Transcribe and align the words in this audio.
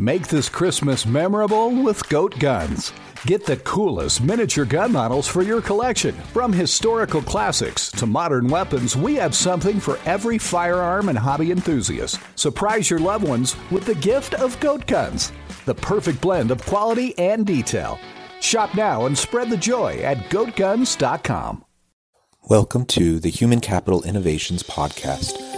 Make 0.00 0.28
this 0.28 0.48
Christmas 0.48 1.04
memorable 1.04 1.82
with 1.82 2.08
Goat 2.08 2.38
Guns. 2.38 2.92
Get 3.26 3.44
the 3.44 3.56
coolest 3.56 4.22
miniature 4.22 4.64
gun 4.64 4.92
models 4.92 5.26
for 5.26 5.42
your 5.42 5.60
collection. 5.60 6.14
From 6.32 6.52
historical 6.52 7.20
classics 7.20 7.90
to 7.92 8.06
modern 8.06 8.46
weapons, 8.46 8.94
we 8.96 9.16
have 9.16 9.34
something 9.34 9.80
for 9.80 9.98
every 10.06 10.38
firearm 10.38 11.08
and 11.08 11.18
hobby 11.18 11.50
enthusiast. 11.50 12.20
Surprise 12.36 12.88
your 12.88 13.00
loved 13.00 13.26
ones 13.26 13.56
with 13.72 13.86
the 13.86 13.96
gift 13.96 14.34
of 14.34 14.58
Goat 14.60 14.86
Guns, 14.86 15.32
the 15.64 15.74
perfect 15.74 16.20
blend 16.20 16.52
of 16.52 16.64
quality 16.64 17.18
and 17.18 17.44
detail. 17.44 17.98
Shop 18.40 18.76
now 18.76 19.06
and 19.06 19.18
spread 19.18 19.50
the 19.50 19.56
joy 19.56 19.96
at 19.96 20.30
goatguns.com. 20.30 21.64
Welcome 22.48 22.86
to 22.86 23.18
the 23.18 23.30
Human 23.30 23.58
Capital 23.58 24.04
Innovations 24.04 24.62
Podcast 24.62 25.57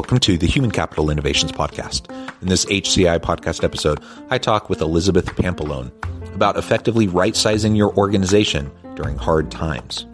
Welcome 0.00 0.20
to 0.20 0.38
the 0.38 0.46
Human 0.46 0.70
Capital 0.70 1.10
Innovations 1.10 1.52
Podcast. 1.52 2.10
In 2.40 2.48
this 2.48 2.64
HCI 2.64 3.18
podcast 3.18 3.62
episode, 3.62 4.00
I 4.30 4.38
talk 4.38 4.70
with 4.70 4.80
Elizabeth 4.80 5.26
Pampalone 5.26 5.92
about 6.34 6.56
effectively 6.56 7.06
right 7.06 7.36
sizing 7.36 7.76
your 7.76 7.94
organization 7.98 8.70
during 8.94 9.18
hard 9.18 9.50
times. 9.50 10.06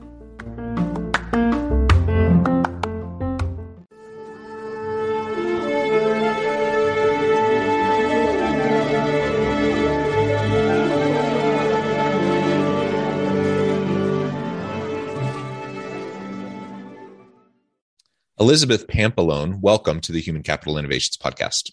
Elizabeth 18.46 18.86
Pampalone, 18.86 19.58
welcome 19.60 20.00
to 20.00 20.12
the 20.12 20.20
Human 20.20 20.44
Capital 20.44 20.78
Innovations 20.78 21.16
Podcast. 21.16 21.72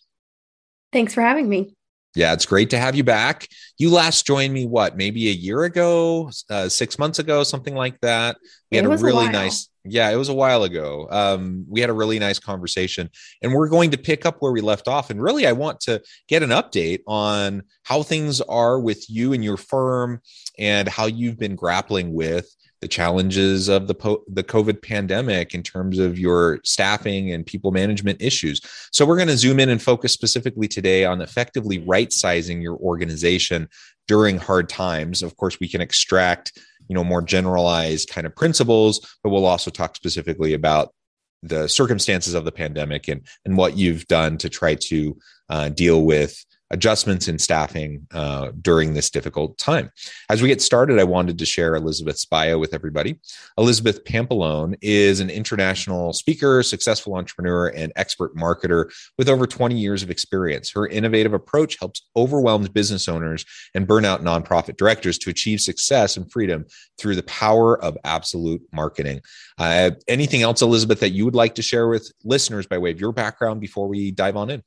Thanks 0.91 1.13
for 1.13 1.21
having 1.21 1.47
me. 1.47 1.75
Yeah, 2.15 2.33
it's 2.33 2.47
great 2.47 2.71
to 2.71 2.79
have 2.79 2.95
you 2.95 3.03
back. 3.03 3.47
You 3.77 3.91
last 3.91 4.25
joined 4.25 4.55
me, 4.55 4.65
what, 4.65 4.97
maybe 4.97 5.29
a 5.29 5.33
year 5.33 5.65
ago, 5.65 6.31
uh, 6.49 6.69
six 6.69 6.97
months 6.97 7.19
ago, 7.19 7.43
something 7.43 7.75
like 7.75 7.99
that. 8.01 8.37
We 8.71 8.77
had 8.77 8.87
a 8.87 8.97
really 8.97 9.27
a 9.27 9.31
nice, 9.31 9.69
yeah, 9.83 10.09
it 10.09 10.15
was 10.15 10.29
a 10.29 10.33
while 10.33 10.63
ago. 10.63 11.07
Um, 11.11 11.63
we 11.69 11.79
had 11.79 11.91
a 11.91 11.93
really 11.93 12.17
nice 12.17 12.39
conversation, 12.39 13.11
and 13.43 13.53
we're 13.53 13.69
going 13.69 13.91
to 13.91 13.97
pick 13.99 14.25
up 14.25 14.37
where 14.39 14.51
we 14.51 14.61
left 14.61 14.87
off. 14.87 15.11
And 15.11 15.21
really, 15.21 15.45
I 15.45 15.51
want 15.51 15.79
to 15.81 16.01
get 16.27 16.41
an 16.41 16.49
update 16.49 17.01
on 17.05 17.61
how 17.83 18.01
things 18.01 18.41
are 18.41 18.79
with 18.79 19.07
you 19.11 19.33
and 19.33 19.43
your 19.43 19.57
firm 19.57 20.21
and 20.57 20.87
how 20.87 21.05
you've 21.05 21.37
been 21.37 21.55
grappling 21.55 22.15
with 22.15 22.49
the 22.83 22.87
challenges 22.89 23.69
of 23.69 23.87
the 23.87 23.95
po- 23.95 24.25
the 24.27 24.43
COVID 24.43 24.81
pandemic 24.81 25.53
in 25.53 25.63
terms 25.63 25.99
of 25.99 26.19
your 26.19 26.59
staffing 26.65 27.31
and 27.31 27.45
people 27.45 27.71
management 27.71 28.21
issues. 28.21 28.59
So 28.91 29.05
we're 29.05 29.15
going 29.15 29.29
to 29.29 29.37
zoom 29.37 29.61
in 29.61 29.69
and 29.69 29.81
focus 29.81 30.11
specifically 30.11 30.67
today 30.67 31.05
on 31.05 31.21
effectively 31.21 31.79
right 31.79 32.11
sizing 32.11 32.61
your 32.61 32.75
organization 32.75 33.69
during 34.05 34.37
hard 34.37 34.67
times. 34.67 35.23
Of 35.23 35.37
course, 35.37 35.61
we 35.61 35.69
can 35.69 35.79
extract 35.79 36.51
you 36.89 36.93
know 36.93 37.05
more 37.05 37.21
generalized 37.21 38.09
kind 38.09 38.27
of 38.27 38.35
principles, 38.35 38.99
but 39.23 39.29
we'll 39.29 39.45
also 39.45 39.71
talk 39.71 39.95
specifically 39.95 40.53
about 40.53 40.93
the 41.41 41.69
circumstances 41.69 42.33
of 42.33 42.43
the 42.43 42.51
pandemic 42.51 43.07
and 43.07 43.21
and 43.45 43.55
what 43.55 43.77
you've 43.77 44.05
done 44.07 44.37
to 44.39 44.49
try 44.49 44.75
to 44.75 45.17
uh, 45.47 45.69
deal 45.69 46.03
with 46.03 46.43
adjustments 46.73 47.27
in 47.27 47.37
staffing 47.37 48.05
uh, 48.13 48.51
during 48.61 48.93
this 48.93 49.11
difficult 49.11 49.57
time. 49.59 49.91
As 50.29 50.41
we 50.41 50.47
get 50.47 50.61
started, 50.61 50.99
I 50.99 51.03
wanted 51.03 51.37
to 51.37 51.45
share 51.45 51.75
Elizabeth's 51.75 52.25
bio 52.25 52.57
with 52.57 52.73
everybody. 52.73 53.19
Elizabeth 53.59 54.03
Pampalone 54.05 54.75
is 54.81 55.19
an 55.19 55.29
international 55.29 56.13
speaker, 56.13 56.63
successful 56.63 57.15
entrepreneur, 57.15 57.67
and 57.67 57.93
expert 57.95 58.35
marketer 58.35 58.91
with 59.19 59.29
over 59.29 59.45
20 59.45 59.77
years 59.77 60.01
of 60.01 60.09
experience. 60.09 60.71
Her 60.71 60.87
innovative 60.87 61.33
approach 61.33 61.77
helps 61.79 62.01
overwhelmed 62.15 62.73
business 62.73 63.07
owners 63.07 63.45
and 63.75 63.87
burnout 63.87 64.21
nonprofit 64.21 64.75
directors 64.75 65.19
to 65.19 65.29
achieve 65.29 65.61
success 65.61 66.17
and 66.17 66.29
freedom 66.31 66.65
through 66.97 67.15
the 67.15 67.23
power 67.23 67.79
of 67.83 67.95
absolute 68.03 68.61
marketing. 68.71 69.21
Uh, 69.59 69.91
anything 70.07 70.41
else, 70.41 70.63
Elizabeth, 70.63 70.99
that 71.01 71.11
you 71.11 71.23
would 71.23 71.35
like 71.35 71.53
to 71.55 71.61
share 71.61 71.87
with 71.87 72.11
listeners 72.23 72.65
by 72.65 72.79
way 72.79 72.89
of 72.89 72.99
your 72.99 73.11
background 73.11 73.61
before 73.61 73.87
we 73.87 74.09
dive 74.09 74.35
on 74.35 74.49
in? 74.49 74.63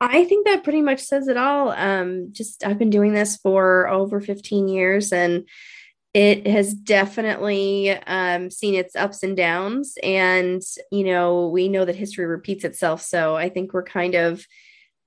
I 0.00 0.24
think 0.24 0.46
that 0.46 0.64
pretty 0.64 0.82
much 0.82 1.00
says 1.00 1.28
it 1.28 1.36
all. 1.36 1.70
Um, 1.70 2.28
just 2.32 2.64
I've 2.64 2.78
been 2.78 2.90
doing 2.90 3.14
this 3.14 3.36
for 3.36 3.88
over 3.88 4.20
15 4.20 4.68
years 4.68 5.12
and 5.12 5.48
it 6.12 6.46
has 6.46 6.72
definitely 6.72 7.90
um, 7.90 8.50
seen 8.50 8.74
its 8.74 8.96
ups 8.96 9.22
and 9.22 9.36
downs. 9.36 9.98
And, 10.02 10.62
you 10.90 11.04
know, 11.04 11.48
we 11.48 11.68
know 11.68 11.84
that 11.84 11.94
history 11.94 12.24
repeats 12.24 12.64
itself. 12.64 13.02
So 13.02 13.36
I 13.36 13.50
think 13.50 13.72
we're 13.72 13.82
kind 13.82 14.14
of 14.14 14.46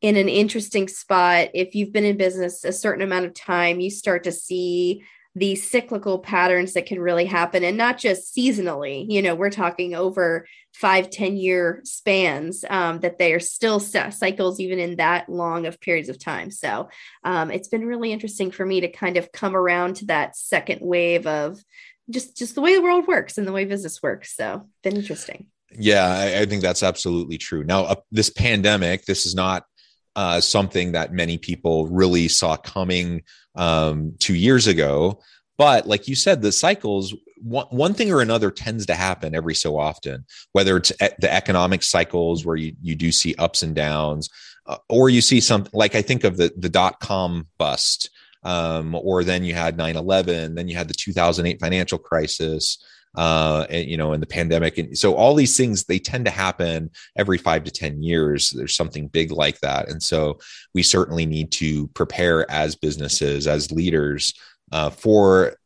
in 0.02 0.16
an 0.18 0.30
interesting 0.30 0.88
spot. 0.88 1.50
If 1.54 1.76
you've 1.76 1.92
been 1.92 2.06
in 2.06 2.18
business 2.18 2.64
a 2.64 2.72
certain 2.72 3.02
amount 3.02 3.26
of 3.26 3.34
time, 3.34 3.80
you 3.80 3.90
start 3.90 4.24
to 4.26 4.32
see 4.32 5.04
these 5.40 5.70
cyclical 5.70 6.20
patterns 6.20 6.74
that 6.74 6.86
can 6.86 7.00
really 7.00 7.26
happen 7.26 7.64
and 7.64 7.78
not 7.78 7.98
just 7.98 8.36
seasonally 8.36 9.06
you 9.10 9.22
know 9.22 9.36
we're 9.36 9.50
talking 9.50 9.96
over 9.96 10.46
five 10.74 11.10
ten 11.10 11.36
year 11.36 11.82
spans 11.84 12.64
um, 12.70 13.00
that 13.00 13.18
they 13.18 13.34
are 13.34 13.40
still 13.40 13.80
cycles 13.80 14.60
even 14.60 14.80
in 14.80 14.98
that 14.98 15.28
long 15.30 15.66
of 15.66 15.82
periods 15.82 16.10
of 16.10 16.20
time. 16.20 16.52
So 16.52 16.90
um, 17.24 17.52
it's 17.52 17.68
been 17.68 17.86
really 17.86 18.12
interesting 18.12 18.52
for 18.52 18.66
me 18.66 18.82
to 18.82 18.88
kind 18.88 19.18
of 19.18 19.32
come 19.32 19.56
around 19.56 19.98
to 19.98 20.06
that 20.06 20.36
second 20.36 20.80
wave 20.82 21.28
of 21.28 21.60
just 22.10 22.38
just 22.38 22.56
the 22.56 22.62
way 22.62 22.76
the 22.76 22.82
world 22.82 23.08
works 23.08 23.38
and 23.38 23.48
the 23.48 23.52
way 23.52 23.66
business 23.66 24.02
works. 24.02 24.36
So 24.36 24.68
been 24.84 24.96
interesting. 24.96 25.48
Yeah 25.72 26.08
i, 26.08 26.42
I 26.42 26.46
think 26.46 26.62
that's 26.62 26.84
absolutely 26.84 27.38
true. 27.38 27.64
Now 27.64 27.84
uh, 27.84 27.96
this 28.12 28.30
pandemic 28.30 29.06
this 29.06 29.26
is 29.26 29.36
not 29.36 29.66
uh, 30.16 30.42
something 30.42 30.94
that 30.94 31.14
many 31.14 31.38
people 31.38 31.88
really 31.88 32.28
saw 32.28 32.58
coming 32.58 33.22
um, 33.60 34.16
two 34.20 34.36
years 34.36 34.66
ago. 34.66 35.20
But 35.58 35.86
like 35.86 36.08
you 36.08 36.16
said, 36.16 36.42
the 36.42 36.54
cycles, 36.54 37.14
one, 37.42 37.68
one 37.70 37.94
thing 37.94 38.12
or 38.12 38.22
another 38.22 38.50
tends 38.50 38.86
to 38.86 38.96
happen 38.96 39.36
every 39.36 39.54
so 39.54 39.78
often, 39.78 40.26
whether 40.54 40.78
it's 40.78 40.94
the 41.20 41.32
economic 41.32 41.84
cycles 41.84 42.46
where 42.46 42.56
you, 42.56 42.74
you 42.82 42.96
do 42.96 43.12
see 43.12 43.36
ups 43.38 43.62
and 43.62 43.76
downs, 43.76 44.30
uh, 44.66 44.78
or 44.88 45.10
you 45.10 45.20
see 45.20 45.42
something 45.42 45.72
like 45.74 45.94
I 45.94 46.02
think 46.02 46.24
of 46.24 46.38
the, 46.38 46.54
the 46.56 46.70
dot 46.70 47.02
com 47.02 47.48
bust, 47.58 48.10
um, 48.44 48.96
or 48.96 49.26
then 49.26 49.44
you 49.44 49.54
had 49.54 49.76
9 49.76 49.98
11, 49.98 50.56
then 50.56 50.70
you 50.70 50.78
had 50.78 50.88
the 50.88 50.94
2008 50.94 51.60
financial 51.60 51.98
crisis 51.98 52.82
uh, 53.16 53.66
and, 53.70 53.90
you 53.90 53.98
know, 53.98 54.14
in 54.14 54.20
the 54.20 54.28
pandemic. 54.28 54.78
And 54.78 54.98
so 54.98 55.16
all 55.16 55.36
these 55.36 55.58
things, 55.58 55.86
they 55.86 56.00
tend 56.00 56.26
to 56.26 56.32
happen 56.32 56.92
every 57.18 57.38
five 57.38 57.64
to 57.64 57.72
10 57.72 58.04
years. 58.04 58.52
There's 58.52 58.76
something 58.76 59.08
big 59.08 59.32
like 59.32 59.60
that. 59.60 59.90
And 59.90 60.02
so 60.02 60.40
we 60.74 60.84
certainly 60.84 61.26
need 61.26 61.52
to 61.54 61.88
prepare 61.90 62.50
as 62.52 62.76
businesses, 62.76 63.48
as 63.48 63.72
leaders 63.72 64.34
uh, 64.72 64.90
for 64.90 65.58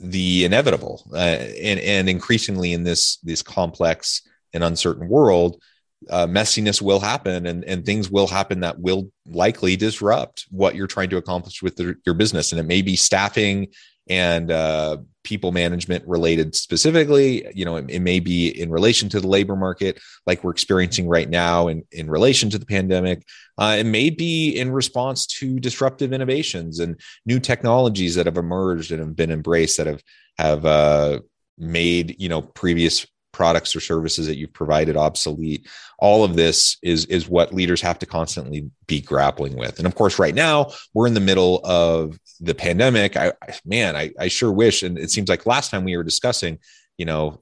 the 0.00 0.44
inevitable. 0.44 1.08
Uh, 1.12 1.16
and, 1.16 1.80
and 1.80 2.08
increasingly 2.08 2.72
in 2.72 2.82
this, 2.82 3.18
this 3.18 3.42
complex 3.42 4.22
and 4.52 4.64
uncertain 4.64 5.08
world, 5.08 5.62
uh, 6.08 6.26
messiness 6.26 6.80
will 6.80 6.98
happen 6.98 7.46
and, 7.46 7.62
and 7.64 7.84
things 7.84 8.10
will 8.10 8.26
happen 8.26 8.60
that 8.60 8.78
will 8.78 9.10
likely 9.26 9.76
disrupt 9.76 10.46
what 10.50 10.74
you're 10.74 10.86
trying 10.86 11.10
to 11.10 11.18
accomplish 11.18 11.62
with 11.62 11.76
the, 11.76 11.94
your 12.06 12.14
business. 12.14 12.52
And 12.52 12.60
it 12.60 12.64
may 12.64 12.80
be 12.80 12.96
staffing 12.96 13.68
and 14.10 14.50
uh, 14.50 14.98
people 15.22 15.52
management 15.52 16.06
related 16.06 16.54
specifically 16.54 17.46
you 17.54 17.64
know 17.64 17.76
it, 17.76 17.88
it, 17.88 18.00
may 18.00 18.20
be 18.20 18.48
in 18.48 18.70
relation 18.70 19.08
to 19.08 19.20
the 19.20 19.28
labor 19.28 19.54
market 19.54 20.00
like 20.26 20.42
we're 20.42 20.50
experiencing 20.50 21.06
right 21.06 21.30
now 21.30 21.68
in, 21.68 21.84
in 21.92 22.10
relation 22.10 22.50
to 22.50 22.58
the 22.58 22.66
pandemic. 22.66 23.22
Uh, 23.56 23.76
it 23.78 23.84
may 23.84 24.10
be 24.10 24.50
in 24.50 24.72
response 24.72 25.26
to 25.26 25.60
disruptive 25.60 26.12
innovations 26.12 26.80
and 26.80 27.00
new 27.26 27.38
technologies 27.38 28.14
that 28.14 28.26
have 28.26 28.38
emerged 28.38 28.90
and 28.90 29.00
have 29.00 29.16
been 29.16 29.30
embraced 29.30 29.76
that 29.76 29.86
have 29.86 30.02
have 30.38 30.66
uh, 30.66 31.20
made 31.56 32.16
you 32.18 32.28
know 32.28 32.42
previous 32.42 33.06
products 33.40 33.74
or 33.74 33.80
services 33.80 34.26
that 34.26 34.36
you've 34.36 34.52
provided 34.52 34.98
obsolete 34.98 35.66
all 35.98 36.24
of 36.24 36.36
this 36.36 36.76
is 36.82 37.06
is 37.06 37.26
what 37.26 37.54
leaders 37.54 37.80
have 37.80 37.98
to 37.98 38.04
constantly 38.04 38.68
be 38.86 39.00
grappling 39.00 39.56
with. 39.56 39.78
And 39.78 39.86
of 39.86 39.94
course 39.94 40.18
right 40.18 40.34
now 40.34 40.72
we're 40.92 41.06
in 41.06 41.14
the 41.14 41.20
middle 41.20 41.60
of 41.64 42.18
the 42.38 42.54
pandemic. 42.54 43.16
I 43.16 43.32
man 43.64 43.96
i, 43.96 44.10
I 44.18 44.28
sure 44.28 44.52
wish 44.52 44.82
and 44.82 44.98
it 44.98 45.10
seems 45.10 45.30
like 45.30 45.46
last 45.46 45.70
time 45.70 45.84
we 45.84 45.96
were 45.96 46.04
discussing 46.04 46.58
you 47.00 47.06
know, 47.06 47.40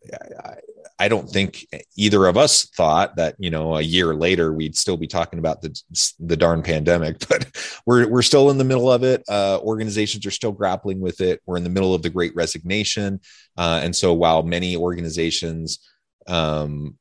I, 0.98 1.08
don't 1.08 1.28
think 1.28 1.66
either 1.96 2.26
of 2.26 2.36
us 2.36 2.66
thought 2.66 3.16
that 3.16 3.36
you 3.38 3.50
know 3.50 3.76
a 3.76 3.80
year 3.80 4.14
later 4.14 4.52
we'd 4.52 4.76
still 4.76 4.96
be 4.96 5.06
talking 5.06 5.38
about 5.38 5.62
the 5.62 5.80
the 6.20 6.36
darn 6.36 6.62
pandemic, 6.62 7.18
but 7.28 7.46
we're 7.86 8.08
we're 8.08 8.22
still 8.22 8.50
in 8.50 8.58
the 8.58 8.64
middle 8.64 8.90
of 8.90 9.02
it. 9.02 9.22
Uh, 9.28 9.58
organizations 9.62 10.26
are 10.26 10.30
still 10.30 10.52
grappling 10.52 11.00
with 11.00 11.20
it. 11.20 11.40
We're 11.46 11.56
in 11.56 11.64
the 11.64 11.70
middle 11.70 11.94
of 11.94 12.02
the 12.02 12.10
Great 12.10 12.34
Resignation, 12.34 13.20
uh, 13.56 13.80
and 13.82 13.94
so 13.94 14.12
while 14.12 14.42
many 14.42 14.76
organizations 14.76 15.78
um, 16.26 16.96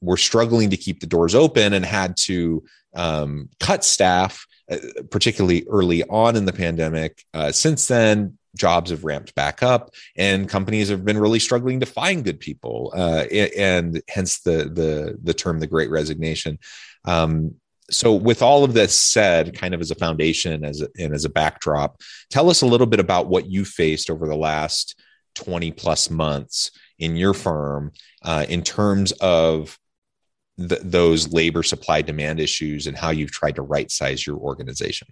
were 0.00 0.16
struggling 0.16 0.70
to 0.70 0.76
keep 0.76 1.00
the 1.00 1.06
doors 1.06 1.34
open 1.34 1.72
and 1.72 1.84
had 1.84 2.16
to 2.16 2.64
um, 2.94 3.48
cut 3.60 3.84
staff, 3.84 4.46
uh, 4.70 4.76
particularly 5.10 5.66
early 5.68 6.02
on 6.04 6.36
in 6.36 6.44
the 6.44 6.52
pandemic, 6.52 7.24
uh, 7.34 7.52
since 7.52 7.86
then 7.88 8.38
jobs 8.54 8.90
have 8.90 9.04
ramped 9.04 9.34
back 9.34 9.62
up 9.62 9.90
and 10.16 10.48
companies 10.48 10.88
have 10.88 11.04
been 11.04 11.18
really 11.18 11.38
struggling 11.38 11.80
to 11.80 11.86
find 11.86 12.24
good 12.24 12.40
people 12.40 12.92
uh, 12.96 13.24
and 13.56 14.02
hence 14.08 14.40
the 14.40 14.70
the 14.72 15.18
the 15.22 15.34
term 15.34 15.58
the 15.58 15.66
great 15.66 15.90
resignation. 15.90 16.58
Um, 17.04 17.54
so 17.90 18.14
with 18.14 18.42
all 18.42 18.64
of 18.64 18.72
this 18.72 18.98
said 18.98 19.56
kind 19.56 19.74
of 19.74 19.80
as 19.80 19.90
a 19.90 19.96
foundation 19.96 20.64
as 20.64 20.80
a, 20.80 20.88
and 20.98 21.14
as 21.14 21.24
a 21.24 21.30
backdrop 21.30 22.00
tell 22.30 22.48
us 22.48 22.62
a 22.62 22.66
little 22.66 22.86
bit 22.86 23.00
about 23.00 23.26
what 23.26 23.46
you 23.46 23.64
faced 23.64 24.10
over 24.10 24.26
the 24.26 24.36
last 24.36 24.98
20 25.34 25.70
plus 25.72 26.08
months 26.08 26.70
in 26.98 27.16
your 27.16 27.34
firm 27.34 27.92
uh, 28.22 28.46
in 28.48 28.62
terms 28.62 29.12
of 29.12 29.78
the, 30.56 30.78
those 30.82 31.32
labor 31.32 31.62
supply 31.62 32.00
demand 32.00 32.40
issues 32.40 32.86
and 32.86 32.96
how 32.96 33.10
you've 33.10 33.32
tried 33.32 33.56
to 33.56 33.62
right 33.62 33.90
size 33.90 34.26
your 34.26 34.36
organization 34.36 35.08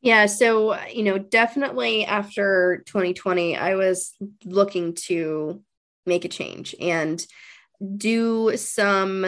yeah. 0.00 0.26
So, 0.26 0.80
you 0.88 1.02
know, 1.02 1.18
definitely 1.18 2.04
after 2.04 2.82
2020, 2.86 3.56
I 3.56 3.74
was 3.74 4.14
looking 4.44 4.94
to 5.06 5.62
make 6.06 6.24
a 6.24 6.28
change 6.28 6.74
and 6.80 7.24
do 7.96 8.56
some 8.56 9.26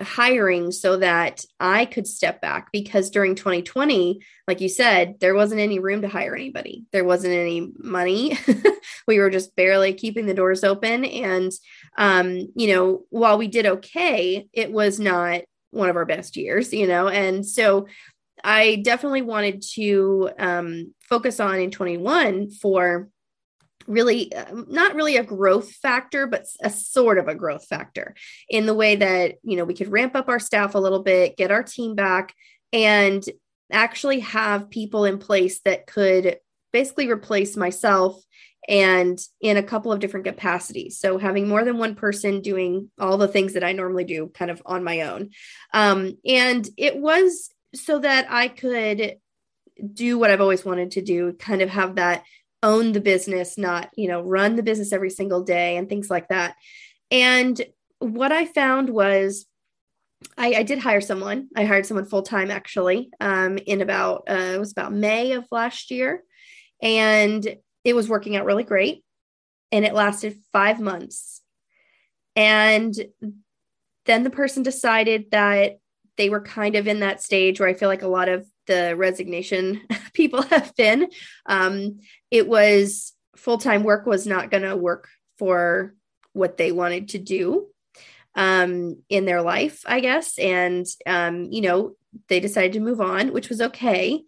hiring 0.00 0.70
so 0.72 0.98
that 0.98 1.44
I 1.58 1.86
could 1.86 2.06
step 2.06 2.40
back 2.40 2.70
because 2.72 3.10
during 3.10 3.34
2020, 3.34 4.20
like 4.46 4.60
you 4.60 4.68
said, 4.68 5.16
there 5.20 5.34
wasn't 5.34 5.60
any 5.60 5.78
room 5.78 6.02
to 6.02 6.08
hire 6.08 6.34
anybody. 6.34 6.84
There 6.92 7.04
wasn't 7.04 7.34
any 7.34 7.72
money. 7.78 8.36
we 9.06 9.18
were 9.18 9.30
just 9.30 9.56
barely 9.56 9.94
keeping 9.94 10.26
the 10.26 10.34
doors 10.34 10.64
open. 10.64 11.04
And, 11.04 11.52
um, 11.96 12.48
you 12.54 12.74
know, 12.74 13.04
while 13.10 13.38
we 13.38 13.48
did 13.48 13.66
okay, 13.66 14.46
it 14.52 14.70
was 14.72 15.00
not 15.00 15.42
one 15.70 15.88
of 15.88 15.96
our 15.96 16.06
best 16.06 16.36
years, 16.36 16.72
you 16.72 16.86
know? 16.86 17.08
And 17.08 17.44
so 17.46 17.86
I 18.46 18.76
definitely 18.76 19.22
wanted 19.22 19.62
to 19.74 20.30
um, 20.38 20.94
focus 21.00 21.40
on 21.40 21.58
in 21.58 21.72
21 21.72 22.50
for 22.50 23.08
really 23.88 24.32
uh, 24.32 24.44
not 24.68 24.94
really 24.94 25.16
a 25.16 25.22
growth 25.22 25.70
factor 25.70 26.26
but 26.26 26.44
a 26.60 26.70
sort 26.70 27.18
of 27.18 27.28
a 27.28 27.34
growth 27.36 27.64
factor 27.66 28.16
in 28.48 28.66
the 28.66 28.74
way 28.74 28.96
that 28.96 29.36
you 29.44 29.56
know 29.56 29.64
we 29.64 29.74
could 29.74 29.92
ramp 29.92 30.16
up 30.16 30.28
our 30.28 30.40
staff 30.40 30.74
a 30.74 30.78
little 30.78 31.04
bit 31.04 31.36
get 31.36 31.52
our 31.52 31.62
team 31.62 31.94
back 31.94 32.34
and 32.72 33.24
actually 33.70 34.20
have 34.20 34.70
people 34.70 35.04
in 35.04 35.18
place 35.18 35.60
that 35.60 35.86
could 35.86 36.38
basically 36.72 37.08
replace 37.08 37.56
myself 37.56 38.20
and 38.68 39.18
in 39.40 39.56
a 39.56 39.62
couple 39.62 39.92
of 39.92 40.00
different 40.00 40.26
capacities. 40.26 40.98
So 40.98 41.18
having 41.18 41.46
more 41.48 41.64
than 41.64 41.78
one 41.78 41.94
person 41.94 42.40
doing 42.40 42.90
all 42.98 43.16
the 43.16 43.28
things 43.28 43.52
that 43.52 43.62
I 43.62 43.72
normally 43.72 44.04
do 44.04 44.30
kind 44.34 44.50
of 44.50 44.60
on 44.66 44.82
my 44.82 45.02
own. 45.02 45.30
Um, 45.72 46.18
and 46.26 46.68
it 46.76 46.96
was 46.96 47.50
so 47.76 47.98
that 47.98 48.26
I 48.30 48.48
could 48.48 49.16
do 49.92 50.18
what 50.18 50.30
I've 50.30 50.40
always 50.40 50.64
wanted 50.64 50.92
to 50.92 51.02
do, 51.02 51.34
kind 51.34 51.62
of 51.62 51.68
have 51.70 51.96
that 51.96 52.24
own 52.62 52.92
the 52.92 53.00
business, 53.00 53.58
not, 53.58 53.90
you 53.96 54.08
know, 54.08 54.22
run 54.22 54.56
the 54.56 54.62
business 54.62 54.92
every 54.92 55.10
single 55.10 55.42
day 55.42 55.76
and 55.76 55.88
things 55.88 56.10
like 56.10 56.28
that. 56.28 56.56
And 57.10 57.60
what 57.98 58.32
I 58.32 58.46
found 58.46 58.90
was 58.90 59.46
I, 60.36 60.54
I 60.54 60.62
did 60.62 60.78
hire 60.78 61.00
someone. 61.00 61.48
I 61.54 61.64
hired 61.64 61.86
someone 61.86 62.06
full 62.06 62.22
time 62.22 62.50
actually 62.50 63.10
um, 63.20 63.58
in 63.58 63.82
about, 63.82 64.24
uh, 64.28 64.52
it 64.54 64.58
was 64.58 64.72
about 64.72 64.92
May 64.92 65.32
of 65.32 65.44
last 65.50 65.90
year. 65.90 66.22
And 66.82 67.46
it 67.84 67.94
was 67.94 68.08
working 68.08 68.36
out 68.36 68.46
really 68.46 68.64
great. 68.64 69.04
And 69.72 69.84
it 69.84 69.94
lasted 69.94 70.38
five 70.52 70.80
months. 70.80 71.42
And 72.34 72.94
then 74.06 74.24
the 74.24 74.30
person 74.30 74.62
decided 74.62 75.30
that 75.30 75.78
they 76.16 76.30
were 76.30 76.40
kind 76.40 76.76
of 76.76 76.86
in 76.86 77.00
that 77.00 77.22
stage 77.22 77.60
where 77.60 77.68
I 77.68 77.74
feel 77.74 77.88
like 77.88 78.02
a 78.02 78.08
lot 78.08 78.28
of 78.28 78.46
the 78.66 78.96
resignation 78.96 79.82
people 80.12 80.42
have 80.42 80.74
been. 80.76 81.08
Um, 81.46 82.00
it 82.30 82.48
was 82.48 83.12
full 83.36 83.58
time 83.58 83.82
work 83.82 84.06
was 84.06 84.26
not 84.26 84.50
going 84.50 84.62
to 84.62 84.76
work 84.76 85.08
for 85.38 85.94
what 86.32 86.56
they 86.56 86.72
wanted 86.72 87.10
to 87.10 87.18
do 87.18 87.66
um, 88.34 89.02
in 89.08 89.24
their 89.24 89.42
life, 89.42 89.82
I 89.86 90.00
guess. 90.00 90.38
And, 90.38 90.86
um, 91.06 91.44
you 91.50 91.62
know, 91.62 91.96
they 92.28 92.40
decided 92.40 92.74
to 92.74 92.80
move 92.80 93.00
on, 93.00 93.32
which 93.32 93.48
was 93.48 93.60
okay. 93.60 94.22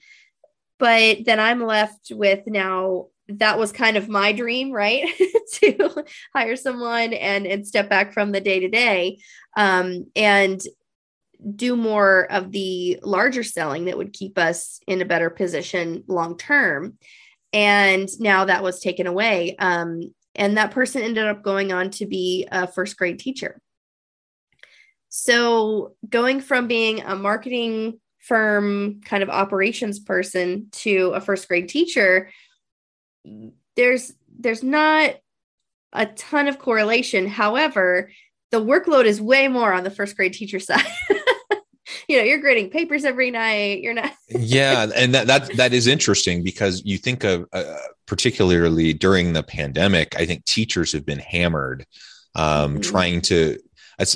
But 0.79 1.25
then 1.25 1.41
I'm 1.41 1.65
left 1.65 2.13
with 2.13 2.47
now 2.47 3.07
that 3.29 3.59
was 3.59 3.73
kind 3.73 3.97
of 3.97 4.09
my 4.09 4.33
dream, 4.33 4.71
right? 4.73 5.07
to 5.55 6.05
hire 6.35 6.57
someone 6.57 7.13
and 7.13 7.47
and 7.47 7.67
step 7.67 7.91
back 7.91 8.13
from 8.13 8.33
the 8.33 8.41
day 8.41 8.61
to 8.61 8.69
day. 8.69 9.19
And 9.57 10.61
do 11.55 11.77
more 11.77 12.31
of 12.31 12.51
the 12.51 12.99
larger 13.03 13.43
selling 13.43 13.85
that 13.85 13.97
would 13.97 14.13
keep 14.13 14.39
us 14.39 14.81
in 14.87 15.01
a 15.01 15.07
better 15.07 15.31
position 15.31 16.05
long 16.07 16.37
term. 16.37 16.99
And 17.53 18.09
now 18.19 18.47
that 18.47 18.63
was 18.63 18.81
taken 18.81 19.07
away. 19.07 19.57
Um, 19.59 20.13
and 20.35 20.57
that 20.57 20.73
person 20.73 21.03
ended 21.03 21.27
up 21.27 21.43
going 21.43 21.73
on 21.73 21.91
to 21.91 22.07
be 22.07 22.47
a 22.51 22.67
first 22.67 22.97
grade 22.97 23.19
teacher. 23.19 23.61
So 25.09 25.95
going 26.09 26.41
from 26.41 26.69
being 26.69 27.03
a 27.03 27.17
marketing 27.17 27.99
firm 28.19 29.01
kind 29.05 29.23
of 29.23 29.31
operations 29.31 29.99
person 29.99 30.69
to 30.71 31.13
a 31.15 31.21
first 31.21 31.49
grade 31.49 31.69
teacher, 31.69 32.31
there's 33.77 34.13
there's 34.39 34.63
not 34.63 35.15
a 35.93 36.07
ton 36.07 36.47
of 36.49 36.59
correlation. 36.59 37.27
However, 37.27 38.11
the 38.51 38.63
workload 38.63 39.05
is 39.05 39.21
way 39.21 39.49
more 39.49 39.73
on 39.73 39.85
the 39.85 39.91
first 39.91 40.17
grade 40.17 40.35
teacher 40.35 40.61
side. 40.61 40.85
you 42.13 42.17
know 42.17 42.25
you're 42.25 42.39
grading 42.39 42.71
papers 42.71 43.05
every 43.05 43.31
night 43.31 43.83
you're 43.83 43.95
not 43.95 44.13
yeah 44.29 44.87
and 44.97 45.15
that, 45.15 45.27
that 45.27 45.55
that 45.57 45.73
is 45.73 45.87
interesting 45.87 46.43
because 46.43 46.83
you 46.85 46.99
think 46.99 47.23
of 47.25 47.47
uh, 47.53 47.77
particularly 48.07 48.93
during 48.93 49.33
the 49.33 49.43
pandemic 49.43 50.19
i 50.19 50.27
think 50.27 50.45
teachers 50.45 50.93
have 50.93 51.07
been 51.07 51.19
hammered 51.19 51.87
um, 52.35 52.73
mm-hmm. 52.73 52.81
trying 52.81 53.21
to 53.21 53.59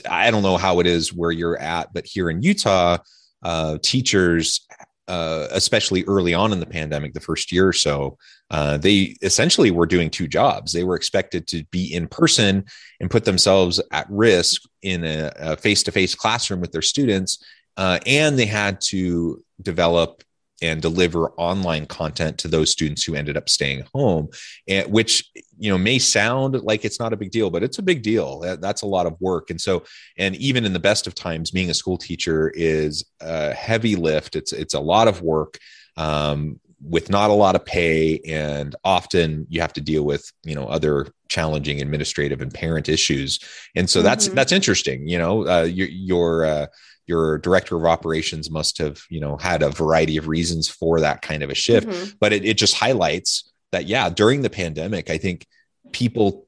i 0.08 0.30
don't 0.30 0.42
know 0.42 0.56
how 0.56 0.80
it 0.80 0.86
is 0.86 1.12
where 1.12 1.30
you're 1.30 1.58
at 1.58 1.92
but 1.92 2.06
here 2.06 2.30
in 2.30 2.42
utah 2.42 2.96
uh, 3.44 3.76
teachers 3.82 4.66
uh, 5.08 5.48
especially 5.50 6.04
early 6.04 6.32
on 6.32 6.52
in 6.52 6.60
the 6.60 6.64
pandemic, 6.64 7.12
the 7.12 7.20
first 7.20 7.50
year 7.50 7.66
or 7.66 7.72
so, 7.72 8.16
uh, 8.50 8.78
they 8.78 9.16
essentially 9.20 9.70
were 9.70 9.84
doing 9.84 10.08
two 10.08 10.28
jobs. 10.28 10.72
They 10.72 10.84
were 10.84 10.94
expected 10.94 11.46
to 11.48 11.64
be 11.64 11.92
in 11.92 12.06
person 12.06 12.64
and 13.00 13.10
put 13.10 13.24
themselves 13.24 13.80
at 13.90 14.06
risk 14.08 14.62
in 14.80 15.04
a 15.04 15.56
face 15.56 15.82
to 15.82 15.92
face 15.92 16.14
classroom 16.14 16.60
with 16.60 16.72
their 16.72 16.82
students 16.82 17.44
uh, 17.76 17.98
and 18.06 18.38
they 18.38 18.46
had 18.46 18.80
to 18.80 19.42
develop 19.60 20.22
and 20.62 20.80
deliver 20.80 21.30
online 21.32 21.86
content 21.86 22.38
to 22.38 22.48
those 22.48 22.70
students 22.70 23.02
who 23.02 23.14
ended 23.14 23.36
up 23.36 23.48
staying 23.48 23.84
home 23.92 24.28
and 24.68 24.90
which 24.90 25.28
you 25.58 25.70
know 25.70 25.76
may 25.76 25.98
sound 25.98 26.54
like 26.62 26.84
it's 26.84 27.00
not 27.00 27.12
a 27.12 27.16
big 27.16 27.32
deal 27.32 27.50
but 27.50 27.62
it's 27.62 27.78
a 27.78 27.82
big 27.82 28.02
deal. 28.02 28.38
That, 28.40 28.60
that's 28.60 28.82
a 28.82 28.86
lot 28.86 29.06
of 29.06 29.20
work. 29.20 29.50
And 29.50 29.60
so 29.60 29.82
and 30.16 30.36
even 30.36 30.64
in 30.64 30.72
the 30.72 30.78
best 30.78 31.06
of 31.06 31.14
times 31.14 31.50
being 31.50 31.68
a 31.68 31.74
school 31.74 31.98
teacher 31.98 32.50
is 32.54 33.04
a 33.20 33.52
heavy 33.52 33.96
lift. 33.96 34.36
It's 34.36 34.52
it's 34.52 34.74
a 34.74 34.80
lot 34.80 35.08
of 35.08 35.20
work 35.20 35.58
um, 35.96 36.60
with 36.80 37.10
not 37.10 37.30
a 37.30 37.34
lot 37.34 37.54
of 37.54 37.64
pay 37.64 38.18
and 38.20 38.74
often 38.84 39.46
you 39.48 39.60
have 39.60 39.72
to 39.72 39.80
deal 39.80 40.04
with 40.04 40.30
you 40.44 40.54
know 40.54 40.68
other 40.68 41.08
challenging 41.28 41.80
administrative 41.80 42.40
and 42.40 42.54
parent 42.54 42.88
issues. 42.88 43.40
And 43.74 43.90
so 43.90 44.00
that's 44.00 44.26
mm-hmm. 44.26 44.36
that's 44.36 44.52
interesting 44.52 45.08
you 45.08 45.18
know 45.18 45.48
uh, 45.48 45.62
your 45.64 45.88
your 45.88 46.44
uh, 46.44 46.66
your 47.06 47.38
director 47.38 47.76
of 47.76 47.84
operations 47.84 48.50
must 48.50 48.78
have 48.78 49.02
you 49.08 49.20
know 49.20 49.36
had 49.36 49.62
a 49.62 49.70
variety 49.70 50.16
of 50.16 50.28
reasons 50.28 50.68
for 50.68 51.00
that 51.00 51.22
kind 51.22 51.42
of 51.42 51.50
a 51.50 51.54
shift 51.54 51.88
mm-hmm. 51.88 52.10
but 52.20 52.32
it, 52.32 52.44
it 52.44 52.56
just 52.56 52.74
highlights 52.74 53.52
that 53.72 53.86
yeah 53.86 54.08
during 54.08 54.42
the 54.42 54.50
pandemic 54.50 55.10
i 55.10 55.18
think 55.18 55.46
people 55.92 56.46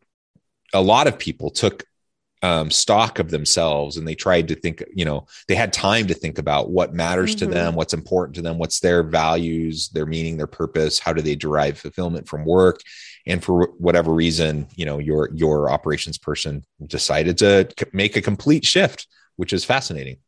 a 0.73 0.81
lot 0.81 1.07
of 1.07 1.19
people 1.19 1.51
took 1.51 1.85
um, 2.43 2.71
stock 2.71 3.19
of 3.21 3.31
themselves 3.31 3.97
and 3.97 4.07
they 4.07 4.15
tried 4.15 4.49
to 4.49 4.55
think 4.55 4.85
you 4.95 5.07
know 5.07 5.27
they 5.49 5.55
had 5.55 5.73
time 5.73 6.07
to 6.09 6.15
think 6.15 6.39
about 6.39 6.71
what 6.71 6.93
matters 6.93 7.35
mm-hmm. 7.35 7.47
to 7.47 7.55
them 7.55 7.75
what's 7.75 7.95
important 7.95 8.35
to 8.37 8.43
them 8.43 8.59
what's 8.59 8.81
their 8.81 9.03
values 9.03 9.89
their 9.89 10.05
meaning 10.05 10.37
their 10.37 10.47
purpose 10.47 10.99
how 10.99 11.13
do 11.13 11.23
they 11.23 11.35
derive 11.35 11.79
fulfillment 11.79 12.29
from 12.29 12.45
work 12.45 12.81
and 13.27 13.43
for 13.43 13.69
whatever 13.79 14.13
reason 14.13 14.67
you 14.77 14.85
know 14.85 14.99
your 14.99 15.31
your 15.33 15.71
operations 15.71 16.19
person 16.19 16.63
decided 16.87 17.39
to 17.39 17.67
make 17.95 18.15
a 18.15 18.21
complete 18.21 18.67
shift 18.67 19.07
which 19.37 19.55
is 19.55 19.65
fascinating 19.65 20.19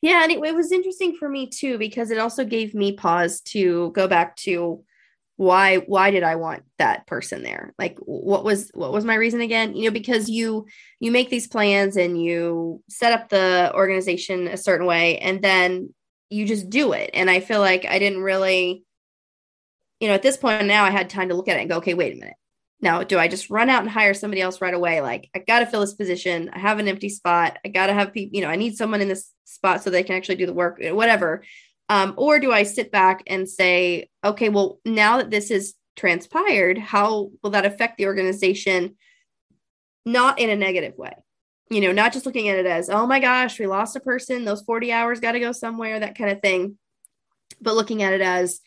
yeah 0.00 0.22
and 0.22 0.32
it, 0.32 0.42
it 0.42 0.54
was 0.54 0.72
interesting 0.72 1.16
for 1.16 1.28
me 1.28 1.48
too 1.48 1.78
because 1.78 2.10
it 2.10 2.18
also 2.18 2.44
gave 2.44 2.74
me 2.74 2.92
pause 2.92 3.40
to 3.40 3.90
go 3.92 4.06
back 4.06 4.36
to 4.36 4.84
why 5.36 5.76
why 5.76 6.10
did 6.10 6.22
i 6.22 6.36
want 6.36 6.62
that 6.78 7.06
person 7.06 7.42
there? 7.42 7.74
Like 7.78 7.98
what 7.98 8.44
was 8.44 8.70
what 8.74 8.92
was 8.92 9.04
my 9.04 9.14
reason 9.14 9.40
again? 9.40 9.76
You 9.76 9.84
know 9.84 9.90
because 9.90 10.28
you 10.28 10.66
you 10.98 11.10
make 11.10 11.30
these 11.30 11.46
plans 11.46 11.96
and 11.96 12.20
you 12.20 12.82
set 12.88 13.12
up 13.12 13.28
the 13.28 13.70
organization 13.74 14.48
a 14.48 14.56
certain 14.56 14.86
way 14.86 15.18
and 15.18 15.42
then 15.42 15.94
you 16.30 16.46
just 16.46 16.70
do 16.70 16.92
it. 16.92 17.10
And 17.14 17.30
i 17.30 17.40
feel 17.40 17.60
like 17.60 17.84
i 17.84 17.98
didn't 17.98 18.22
really 18.22 18.84
you 20.00 20.08
know 20.08 20.14
at 20.14 20.22
this 20.22 20.36
point 20.36 20.66
now 20.66 20.84
i 20.84 20.90
had 20.90 21.10
time 21.10 21.28
to 21.28 21.34
look 21.34 21.48
at 21.48 21.56
it 21.56 21.60
and 21.60 21.70
go 21.70 21.76
okay 21.76 21.94
wait 21.94 22.14
a 22.14 22.16
minute 22.18 22.36
now 22.80 23.02
do 23.02 23.18
i 23.18 23.28
just 23.28 23.50
run 23.50 23.70
out 23.70 23.82
and 23.82 23.90
hire 23.90 24.14
somebody 24.14 24.40
else 24.40 24.60
right 24.60 24.74
away 24.74 25.00
like 25.00 25.30
i 25.34 25.38
gotta 25.38 25.66
fill 25.66 25.80
this 25.80 25.94
position 25.94 26.50
i 26.52 26.58
have 26.58 26.78
an 26.78 26.88
empty 26.88 27.08
spot 27.08 27.58
i 27.64 27.68
gotta 27.68 27.94
have 27.94 28.12
people 28.12 28.36
you 28.36 28.42
know 28.42 28.50
i 28.50 28.56
need 28.56 28.76
someone 28.76 29.00
in 29.00 29.08
this 29.08 29.32
spot 29.44 29.82
so 29.82 29.90
they 29.90 30.02
can 30.02 30.16
actually 30.16 30.36
do 30.36 30.46
the 30.46 30.52
work 30.52 30.78
whatever 30.80 31.42
um, 31.88 32.14
or 32.16 32.40
do 32.40 32.52
I 32.52 32.64
sit 32.64 32.90
back 32.90 33.22
and 33.26 33.48
say, 33.48 34.08
okay, 34.24 34.48
well, 34.48 34.80
now 34.84 35.18
that 35.18 35.30
this 35.30 35.50
is 35.50 35.74
transpired, 35.94 36.78
how 36.78 37.30
will 37.42 37.50
that 37.50 37.66
affect 37.66 37.96
the 37.96 38.06
organization? 38.06 38.96
Not 40.04 40.38
in 40.38 40.50
a 40.50 40.56
negative 40.56 40.96
way. 40.98 41.12
You 41.70 41.80
know, 41.80 41.92
not 41.92 42.12
just 42.12 42.26
looking 42.26 42.48
at 42.48 42.58
it 42.58 42.66
as, 42.66 42.90
oh 42.90 43.06
my 43.06 43.20
gosh, 43.20 43.58
we 43.58 43.66
lost 43.66 43.96
a 43.96 44.00
person, 44.00 44.44
those 44.44 44.62
40 44.62 44.92
hours 44.92 45.20
got 45.20 45.32
to 45.32 45.40
go 45.40 45.52
somewhere, 45.52 45.98
that 45.98 46.16
kind 46.16 46.30
of 46.30 46.40
thing. 46.40 46.78
But 47.60 47.74
looking 47.74 48.02
at 48.02 48.12
it 48.12 48.20
as, 48.20 48.60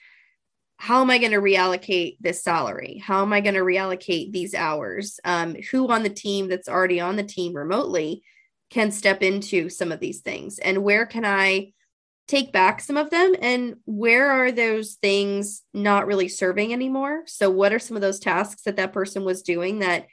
how 0.81 1.01
am 1.01 1.09
I 1.09 1.17
going 1.17 1.33
to 1.33 1.41
reallocate 1.41 2.15
this 2.21 2.41
salary? 2.41 3.03
How 3.05 3.21
am 3.21 3.33
I 3.33 3.41
going 3.41 3.55
to 3.55 3.61
reallocate 3.61 4.31
these 4.31 4.55
hours? 4.55 5.19
Um, 5.25 5.55
who 5.71 5.89
on 5.89 6.03
the 6.03 6.09
team 6.09 6.47
that's 6.47 6.69
already 6.69 7.01
on 7.01 7.17
the 7.17 7.23
team 7.23 7.53
remotely 7.53 8.23
can 8.69 8.89
step 8.91 9.21
into 9.21 9.67
some 9.67 9.91
of 9.91 9.99
these 9.99 10.21
things? 10.21 10.57
And 10.57 10.81
where 10.81 11.05
can 11.05 11.25
I 11.25 11.73
take 12.29 12.53
back 12.53 12.79
some 12.79 12.95
of 12.95 13.09
them 13.09 13.35
and 13.41 13.75
where 13.85 14.31
are 14.31 14.53
those 14.53 14.93
things 15.01 15.63
not 15.73 16.05
really 16.05 16.27
serving 16.27 16.71
anymore 16.71 17.23
so 17.25 17.49
what 17.49 17.73
are 17.73 17.79
some 17.79 17.97
of 17.97 18.01
those 18.01 18.19
tasks 18.19 18.61
that 18.61 18.75
that 18.75 18.93
person 18.93 19.25
was 19.25 19.41
doing 19.41 19.79
that 19.79 20.05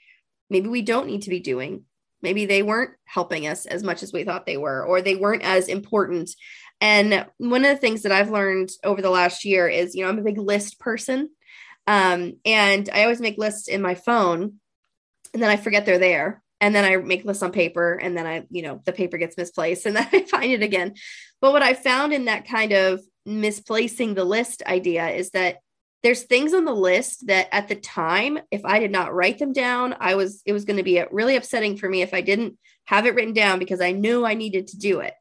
maybe 0.49 0.67
we 0.67 0.81
don't 0.81 1.07
need 1.07 1.21
to 1.21 1.29
be 1.29 1.41
doing 1.41 1.85
maybe 2.23 2.47
they 2.47 2.63
weren't 2.63 2.93
helping 3.05 3.47
us 3.47 3.67
as 3.67 3.83
much 3.83 4.03
as 4.03 4.15
we 4.15 4.25
thought 4.25 4.47
they 4.47 4.57
were 4.57 4.83
or 4.83 5.03
they 5.03 5.15
weren't 5.15 5.43
as 5.43 5.69
important 5.69 6.31
and 6.81 7.27
one 7.39 7.65
of 7.65 7.71
the 7.71 7.81
things 7.81 8.03
that 8.03 8.13
i've 8.13 8.31
learned 8.31 8.71
over 8.85 9.03
the 9.03 9.11
last 9.11 9.45
year 9.45 9.69
is 9.69 9.95
you 9.95 10.03
know 10.03 10.09
i'm 10.09 10.19
a 10.19 10.23
big 10.23 10.39
list 10.39 10.79
person 10.79 11.29
um, 11.87 12.35
and 12.45 12.91
i 12.93 13.03
always 13.03 13.21
make 13.21 13.39
lists 13.39 13.69
in 13.69 13.81
my 13.81 13.95
phone 13.95 14.55
and 15.33 15.43
then 15.43 15.51
i 15.51 15.57
forget 15.57 15.87
they're 15.87 15.99
there 15.99 16.43
and 16.61 16.75
then 16.75 16.85
I 16.85 16.97
make 16.97 17.25
lists 17.25 17.43
on 17.43 17.53
paper 17.53 17.95
and 17.95 18.17
then 18.17 18.27
I, 18.27 18.47
you 18.51 18.63
know, 18.63 18.81
the 18.85 18.93
paper 18.93 19.19
gets 19.19 19.37
misplaced 19.37 19.87
and 19.87 19.97
then 19.97 20.09
I 20.13 20.23
find 20.23 20.53
it 20.53 20.63
again. 20.63 20.95
But 21.41 21.53
what 21.53 21.63
I 21.63 21.75
found 21.75 22.13
in 22.13 22.27
that 22.27 22.49
kind 22.49 22.73
of 22.73 23.01
misplacing 23.25 24.15
the 24.15 24.25
list 24.25 24.63
idea 24.67 25.09
is 25.09 25.31
that 25.31 25.59
there's 26.03 26.23
things 26.23 26.55
on 26.55 26.65
the 26.65 26.75
list 26.75 27.27
that 27.27 27.49
at 27.53 27.69
the 27.69 27.75
time 27.75 28.39
if 28.51 28.65
I 28.65 28.79
did 28.79 28.93
not 28.93 29.13
write 29.13 29.39
them 29.39 29.53
down, 29.53 29.97
I 29.99 30.15
was 30.15 30.43
it 30.47 30.53
was 30.53 30.65
going 30.65 30.77
to 30.77 30.83
be 30.83 31.03
really 31.11 31.37
upsetting 31.37 31.77
for 31.77 31.89
me 31.89 32.03
if 32.03 32.15
I 32.15 32.21
didn't 32.21 32.59
have 32.85 33.07
it 33.07 33.15
written 33.15 33.33
down 33.33 33.59
because 33.59 33.81
I 33.81 33.91
knew 33.91 34.25
I 34.25 34.35
needed 34.35 34.69
to 34.69 34.79
do 34.79 35.01
it. 35.01 35.15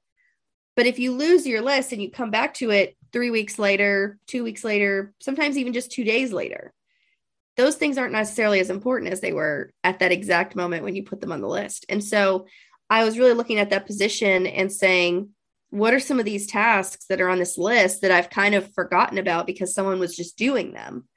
But 0.76 0.86
if 0.86 1.00
you 1.00 1.14
lose 1.14 1.48
your 1.48 1.62
list 1.62 1.92
and 1.92 2.02
you 2.02 2.12
come 2.12 2.32
back 2.32 2.54
to 2.56 2.72
it 2.72 2.98
3 3.14 3.32
weeks 3.32 3.58
later, 3.58 4.18
2 4.28 4.44
weeks 4.44 4.64
later, 4.64 5.14
sometimes 5.20 5.58
even 5.58 5.74
just 5.74 5.92
2 5.92 6.04
days 6.04 6.34
later, 6.34 6.74
those 7.58 7.76
things 7.76 7.98
aren't 7.98 8.12
necessarily 8.12 8.60
as 8.60 8.70
important 8.70 9.14
as 9.14 9.22
they 9.22 9.32
were 9.32 9.72
at 9.84 10.00
that 10.00 10.12
exact 10.12 10.56
moment 10.56 10.84
when 10.84 10.96
you 10.96 11.04
put 11.04 11.22
them 11.22 11.32
on 11.32 11.40
the 11.40 11.48
list. 11.48 11.86
And 11.88 12.04
so 12.04 12.48
I 12.90 13.06
was 13.06 13.18
really 13.18 13.34
looking 13.34 13.60
at 13.60 13.70
that 13.70 13.88
position 13.88 14.46
and 14.46 14.72
saying, 14.72 15.30
what 15.70 15.94
are 15.94 16.00
some 16.00 16.20
of 16.20 16.26
these 16.26 16.48
tasks 16.48 17.06
that 17.08 17.22
are 17.22 17.30
on 17.30 17.40
this 17.40 17.58
list 17.58 18.02
that 18.02 18.12
I've 18.12 18.30
kind 18.30 18.56
of 18.56 18.74
forgotten 18.74 19.18
about 19.18 19.48
because 19.48 19.74
someone 19.74 20.00
was 20.00 20.16
just 20.16 20.38
doing 20.38 20.74
them 20.74 21.08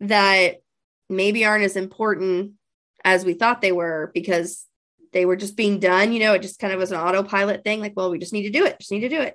that 0.00 0.62
maybe 1.08 1.44
aren't 1.44 1.64
as 1.64 1.76
important 1.76 2.52
as 3.04 3.24
we 3.24 3.34
thought 3.34 3.60
they 3.60 3.72
were 3.72 4.10
because 4.14 4.66
they 5.12 5.26
were 5.26 5.36
just 5.36 5.56
being 5.56 5.78
done. 5.78 6.12
You 6.12 6.20
know, 6.20 6.34
it 6.34 6.42
just 6.42 6.58
kind 6.60 6.72
of 6.72 6.78
was 6.78 6.92
an 6.92 6.98
autopilot 6.98 7.64
thing 7.64 7.80
like, 7.80 7.94
well, 7.96 8.10
we 8.10 8.18
just 8.18 8.32
need 8.32 8.44
to 8.44 8.50
do 8.50 8.64
it, 8.64 8.78
just 8.78 8.92
need 8.92 9.00
to 9.00 9.08
do 9.08 9.20
it. 9.20 9.34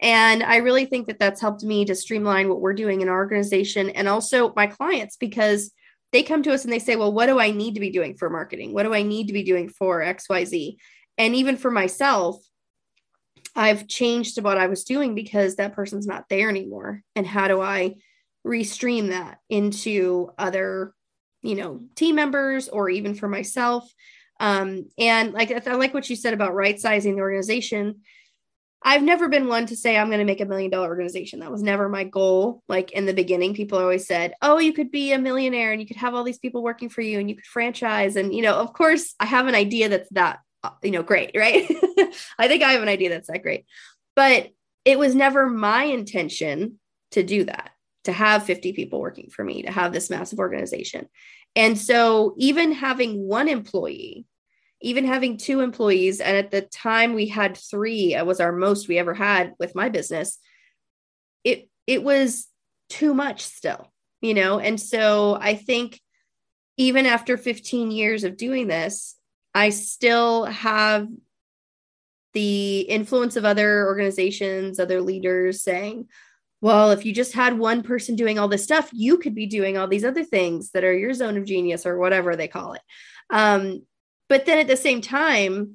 And 0.00 0.42
I 0.42 0.56
really 0.56 0.86
think 0.86 1.06
that 1.06 1.18
that's 1.18 1.40
helped 1.40 1.62
me 1.62 1.84
to 1.84 1.94
streamline 1.94 2.48
what 2.48 2.60
we're 2.60 2.74
doing 2.74 3.00
in 3.00 3.08
our 3.08 3.16
organization 3.16 3.90
and 3.90 4.08
also 4.08 4.52
my 4.54 4.66
clients 4.66 5.16
because 5.16 5.70
they 6.12 6.22
come 6.22 6.42
to 6.42 6.52
us 6.52 6.64
and 6.64 6.72
they 6.72 6.78
say, 6.78 6.96
well, 6.96 7.12
what 7.12 7.26
do 7.26 7.40
I 7.40 7.50
need 7.50 7.74
to 7.74 7.80
be 7.80 7.90
doing 7.90 8.16
for 8.16 8.28
marketing? 8.28 8.72
What 8.72 8.82
do 8.84 8.94
I 8.94 9.02
need 9.02 9.28
to 9.28 9.32
be 9.32 9.44
doing 9.44 9.68
for 9.68 10.00
XYZ? 10.00 10.76
And 11.16 11.34
even 11.34 11.56
for 11.56 11.70
myself, 11.70 12.36
I've 13.56 13.86
changed 13.86 14.40
what 14.40 14.58
I 14.58 14.66
was 14.66 14.84
doing 14.84 15.14
because 15.14 15.56
that 15.56 15.74
person's 15.74 16.06
not 16.06 16.28
there 16.28 16.48
anymore. 16.48 17.02
And 17.14 17.26
how 17.26 17.48
do 17.48 17.60
I 17.60 17.96
restream 18.46 19.08
that 19.08 19.38
into 19.48 20.30
other, 20.38 20.92
you 21.42 21.54
know, 21.54 21.80
team 21.94 22.16
members 22.16 22.68
or 22.68 22.88
even 22.88 23.14
for 23.14 23.28
myself? 23.28 23.88
Um, 24.40 24.88
and 24.98 25.32
like 25.32 25.50
I 25.66 25.74
like 25.74 25.94
what 25.94 26.10
you 26.10 26.16
said 26.16 26.34
about 26.34 26.54
right 26.54 26.78
sizing 26.78 27.16
the 27.16 27.22
organization. 27.22 28.00
I've 28.86 29.02
never 29.02 29.28
been 29.28 29.48
one 29.48 29.64
to 29.66 29.76
say 29.76 29.96
I'm 29.96 30.08
going 30.08 30.18
to 30.18 30.26
make 30.26 30.42
a 30.42 30.44
million 30.44 30.70
dollar 30.70 30.88
organization. 30.88 31.40
That 31.40 31.50
was 31.50 31.62
never 31.62 31.88
my 31.88 32.04
goal. 32.04 32.62
Like 32.68 32.92
in 32.92 33.06
the 33.06 33.14
beginning, 33.14 33.54
people 33.54 33.78
always 33.78 34.06
said, 34.06 34.34
"Oh, 34.42 34.58
you 34.58 34.74
could 34.74 34.90
be 34.90 35.12
a 35.12 35.18
millionaire 35.18 35.72
and 35.72 35.80
you 35.80 35.86
could 35.86 35.96
have 35.96 36.14
all 36.14 36.24
these 36.24 36.38
people 36.38 36.62
working 36.62 36.90
for 36.90 37.00
you 37.00 37.18
and 37.18 37.28
you 37.28 37.36
could 37.36 37.46
franchise." 37.46 38.16
And 38.16 38.34
you 38.34 38.42
know, 38.42 38.54
of 38.54 38.74
course, 38.74 39.14
I 39.18 39.24
have 39.24 39.46
an 39.46 39.54
idea 39.54 39.88
that's 39.88 40.08
that 40.10 40.40
you 40.82 40.90
know 40.90 41.02
great, 41.02 41.30
right? 41.36 41.64
I 42.38 42.48
think 42.48 42.62
I 42.62 42.72
have 42.72 42.82
an 42.82 42.88
idea 42.88 43.08
that's 43.08 43.28
that 43.28 43.42
great, 43.42 43.64
but 44.14 44.50
it 44.84 44.98
was 44.98 45.14
never 45.14 45.48
my 45.48 45.84
intention 45.84 46.78
to 47.12 47.22
do 47.22 47.44
that. 47.44 47.70
To 48.04 48.12
have 48.12 48.44
50 48.44 48.72
people 48.74 49.00
working 49.00 49.30
for 49.30 49.44
me, 49.44 49.62
to 49.62 49.72
have 49.72 49.92
this 49.92 50.10
massive 50.10 50.38
organization. 50.38 51.08
And 51.56 51.78
so, 51.78 52.34
even 52.36 52.72
having 52.72 53.26
one 53.26 53.48
employee 53.48 54.26
even 54.84 55.06
having 55.06 55.38
two 55.38 55.60
employees 55.60 56.20
and 56.20 56.36
at 56.36 56.50
the 56.50 56.60
time 56.60 57.14
we 57.14 57.26
had 57.26 57.56
three 57.56 58.14
it 58.14 58.26
was 58.26 58.38
our 58.38 58.52
most 58.52 58.86
we 58.86 58.98
ever 58.98 59.14
had 59.14 59.54
with 59.58 59.74
my 59.74 59.88
business 59.88 60.38
it 61.42 61.68
it 61.86 62.02
was 62.02 62.48
too 62.90 63.14
much 63.14 63.40
still 63.40 63.90
you 64.20 64.34
know 64.34 64.58
and 64.58 64.78
so 64.78 65.38
i 65.40 65.54
think 65.54 66.00
even 66.76 67.06
after 67.06 67.36
15 67.38 67.90
years 67.90 68.24
of 68.24 68.36
doing 68.36 68.68
this 68.68 69.16
i 69.54 69.70
still 69.70 70.44
have 70.44 71.08
the 72.34 72.80
influence 72.80 73.36
of 73.36 73.44
other 73.46 73.86
organizations 73.86 74.78
other 74.78 75.00
leaders 75.00 75.62
saying 75.62 76.06
well 76.64 76.90
if 76.90 77.04
you 77.04 77.12
just 77.12 77.34
had 77.34 77.58
one 77.58 77.82
person 77.82 78.16
doing 78.16 78.38
all 78.38 78.48
this 78.48 78.64
stuff 78.64 78.88
you 78.92 79.18
could 79.18 79.34
be 79.34 79.46
doing 79.46 79.76
all 79.76 79.86
these 79.86 80.04
other 80.04 80.24
things 80.24 80.70
that 80.70 80.84
are 80.84 80.96
your 80.96 81.12
zone 81.12 81.36
of 81.36 81.44
genius 81.44 81.84
or 81.84 81.98
whatever 81.98 82.34
they 82.34 82.48
call 82.48 82.72
it. 82.72 82.82
Um, 83.28 83.82
but 84.28 84.46
then 84.46 84.58
at 84.58 84.66
the 84.66 84.76
same 84.76 85.00
time 85.00 85.74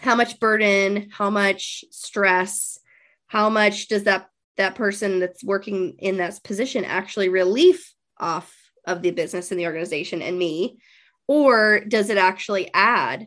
how 0.00 0.14
much 0.14 0.40
burden 0.40 1.08
how 1.10 1.28
much 1.30 1.84
stress 1.90 2.78
how 3.26 3.50
much 3.50 3.88
does 3.88 4.04
that 4.04 4.28
that 4.56 4.74
person 4.74 5.20
that's 5.20 5.44
working 5.44 5.96
in 5.98 6.16
that 6.16 6.42
position 6.42 6.84
actually 6.84 7.28
relief 7.28 7.92
off 8.18 8.54
of 8.86 9.02
the 9.02 9.10
business 9.10 9.50
and 9.50 9.60
the 9.60 9.66
organization 9.66 10.22
and 10.22 10.38
me? 10.38 10.78
Or 11.28 11.80
does 11.80 12.08
it 12.08 12.18
actually 12.18 12.70
add 12.72 13.26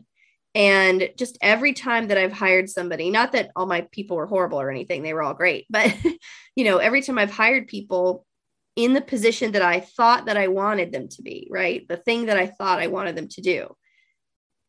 and 0.54 1.10
just 1.16 1.38
every 1.40 1.72
time 1.72 2.08
that 2.08 2.18
I've 2.18 2.32
hired 2.32 2.68
somebody, 2.68 3.10
not 3.10 3.32
that 3.32 3.50
all 3.54 3.66
my 3.66 3.82
people 3.92 4.16
were 4.16 4.26
horrible 4.26 4.60
or 4.60 4.70
anything, 4.70 5.02
they 5.02 5.14
were 5.14 5.22
all 5.22 5.34
great, 5.34 5.66
but 5.70 5.94
you 6.56 6.64
know, 6.64 6.78
every 6.78 7.02
time 7.02 7.18
I've 7.18 7.30
hired 7.30 7.68
people 7.68 8.26
in 8.76 8.94
the 8.94 9.00
position 9.00 9.52
that 9.52 9.62
I 9.62 9.80
thought 9.80 10.26
that 10.26 10.36
I 10.36 10.48
wanted 10.48 10.92
them 10.92 11.08
to 11.08 11.22
be, 11.22 11.48
right? 11.50 11.86
The 11.86 11.96
thing 11.96 12.26
that 12.26 12.36
I 12.36 12.46
thought 12.46 12.80
I 12.80 12.86
wanted 12.88 13.16
them 13.16 13.28
to 13.28 13.40
do, 13.40 13.76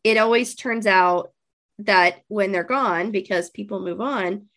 it 0.03 0.17
always 0.17 0.55
turns 0.55 0.87
out 0.87 1.31
that 1.79 2.21
when 2.27 2.51
they're 2.51 2.63
gone, 2.63 3.11
because 3.11 3.49
people 3.49 3.79
move 3.79 4.01
on, 4.01 4.47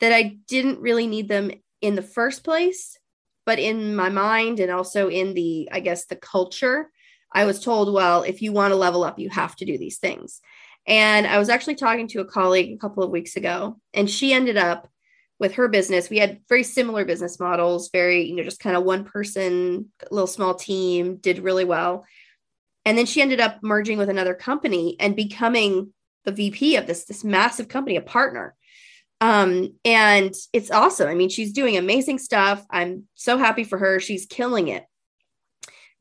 that 0.00 0.12
I 0.12 0.38
didn't 0.48 0.80
really 0.80 1.06
need 1.06 1.28
them 1.28 1.50
in 1.80 1.94
the 1.94 2.02
first 2.02 2.44
place. 2.44 2.98
But 3.46 3.58
in 3.58 3.94
my 3.94 4.08
mind 4.08 4.58
and 4.58 4.70
also 4.70 5.08
in 5.08 5.34
the, 5.34 5.68
I 5.70 5.80
guess, 5.80 6.06
the 6.06 6.16
culture, 6.16 6.90
I 7.34 7.44
was 7.44 7.60
told, 7.60 7.92
well, 7.92 8.22
if 8.22 8.42
you 8.42 8.52
want 8.52 8.72
to 8.72 8.76
level 8.76 9.04
up, 9.04 9.18
you 9.18 9.28
have 9.30 9.56
to 9.56 9.64
do 9.64 9.76
these 9.76 9.98
things. 9.98 10.40
And 10.86 11.26
I 11.26 11.38
was 11.38 11.48
actually 11.48 11.74
talking 11.76 12.08
to 12.08 12.20
a 12.20 12.26
colleague 12.26 12.72
a 12.72 12.78
couple 12.78 13.02
of 13.02 13.10
weeks 13.10 13.36
ago, 13.36 13.80
and 13.92 14.08
she 14.08 14.32
ended 14.32 14.56
up 14.56 14.88
with 15.40 15.54
her 15.54 15.68
business. 15.68 16.10
We 16.10 16.18
had 16.18 16.40
very 16.48 16.62
similar 16.62 17.04
business 17.04 17.40
models, 17.40 17.90
very, 17.90 18.22
you 18.24 18.36
know, 18.36 18.44
just 18.44 18.60
kind 18.60 18.76
of 18.76 18.84
one 18.84 19.04
person, 19.04 19.90
little 20.10 20.26
small 20.26 20.54
team, 20.54 21.16
did 21.16 21.40
really 21.40 21.64
well. 21.64 22.04
And 22.84 22.96
then 22.96 23.06
she 23.06 23.22
ended 23.22 23.40
up 23.40 23.62
merging 23.62 23.98
with 23.98 24.10
another 24.10 24.34
company 24.34 24.96
and 25.00 25.16
becoming 25.16 25.92
the 26.24 26.32
VP 26.32 26.76
of 26.76 26.86
this 26.86 27.04
this 27.04 27.24
massive 27.24 27.68
company, 27.68 27.96
a 27.96 28.02
partner. 28.02 28.54
Um, 29.20 29.74
and 29.84 30.34
it's 30.52 30.70
awesome. 30.70 31.08
I 31.08 31.14
mean, 31.14 31.30
she's 31.30 31.52
doing 31.52 31.76
amazing 31.76 32.18
stuff. 32.18 32.64
I'm 32.70 33.04
so 33.14 33.38
happy 33.38 33.64
for 33.64 33.78
her. 33.78 34.00
She's 34.00 34.26
killing 34.26 34.68
it. 34.68 34.84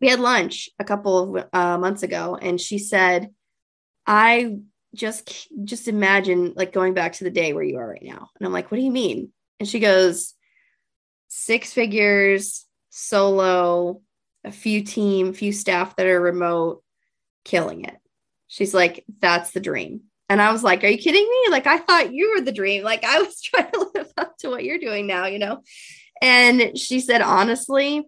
We 0.03 0.09
had 0.09 0.19
lunch 0.19 0.69
a 0.79 0.83
couple 0.83 1.37
of 1.37 1.45
uh, 1.53 1.77
months 1.77 2.03
ago, 2.03 2.37
and 2.39 2.59
she 2.59 2.77
said, 2.77 3.29
"I 4.05 4.57
just 4.93 5.47
just 5.63 5.87
imagine 5.87 6.53
like 6.55 6.73
going 6.73 6.93
back 6.93 7.13
to 7.13 7.23
the 7.23 7.31
day 7.31 7.53
where 7.53 7.63
you 7.63 7.77
are 7.77 7.87
right 7.87 8.03
now." 8.03 8.29
And 8.37 8.45
I'm 8.45 8.51
like, 8.51 8.69
"What 8.69 8.77
do 8.77 8.83
you 8.83 8.91
mean?" 8.91 9.31
And 9.59 9.69
she 9.69 9.79
goes, 9.79 10.33
six 11.29 11.73
figures, 11.73 12.65
solo, 12.89 14.01
a 14.43 14.51
few 14.51 14.83
team, 14.83 15.33
few 15.33 15.51
staff 15.51 15.95
that 15.95 16.05
are 16.05 16.21
remote, 16.21 16.83
killing 17.43 17.85
it. 17.85 17.97
She's 18.47 18.73
like, 18.73 19.03
that's 19.19 19.51
the 19.51 19.59
dream. 19.59 20.01
And 20.29 20.41
I 20.41 20.51
was 20.51 20.63
like, 20.63 20.83
Are 20.83 20.87
you 20.87 20.97
kidding 20.97 21.27
me? 21.27 21.51
Like, 21.51 21.67
I 21.67 21.79
thought 21.79 22.13
you 22.13 22.33
were 22.35 22.41
the 22.41 22.51
dream. 22.51 22.83
Like, 22.83 23.03
I 23.03 23.19
was 23.19 23.41
trying 23.43 23.71
to 23.71 23.91
live 23.95 24.13
up 24.17 24.37
to 24.39 24.49
what 24.49 24.63
you're 24.63 24.79
doing 24.79 25.07
now, 25.07 25.25
you 25.25 25.39
know? 25.39 25.61
And 26.21 26.77
she 26.77 26.99
said, 26.99 27.21
Honestly, 27.21 28.03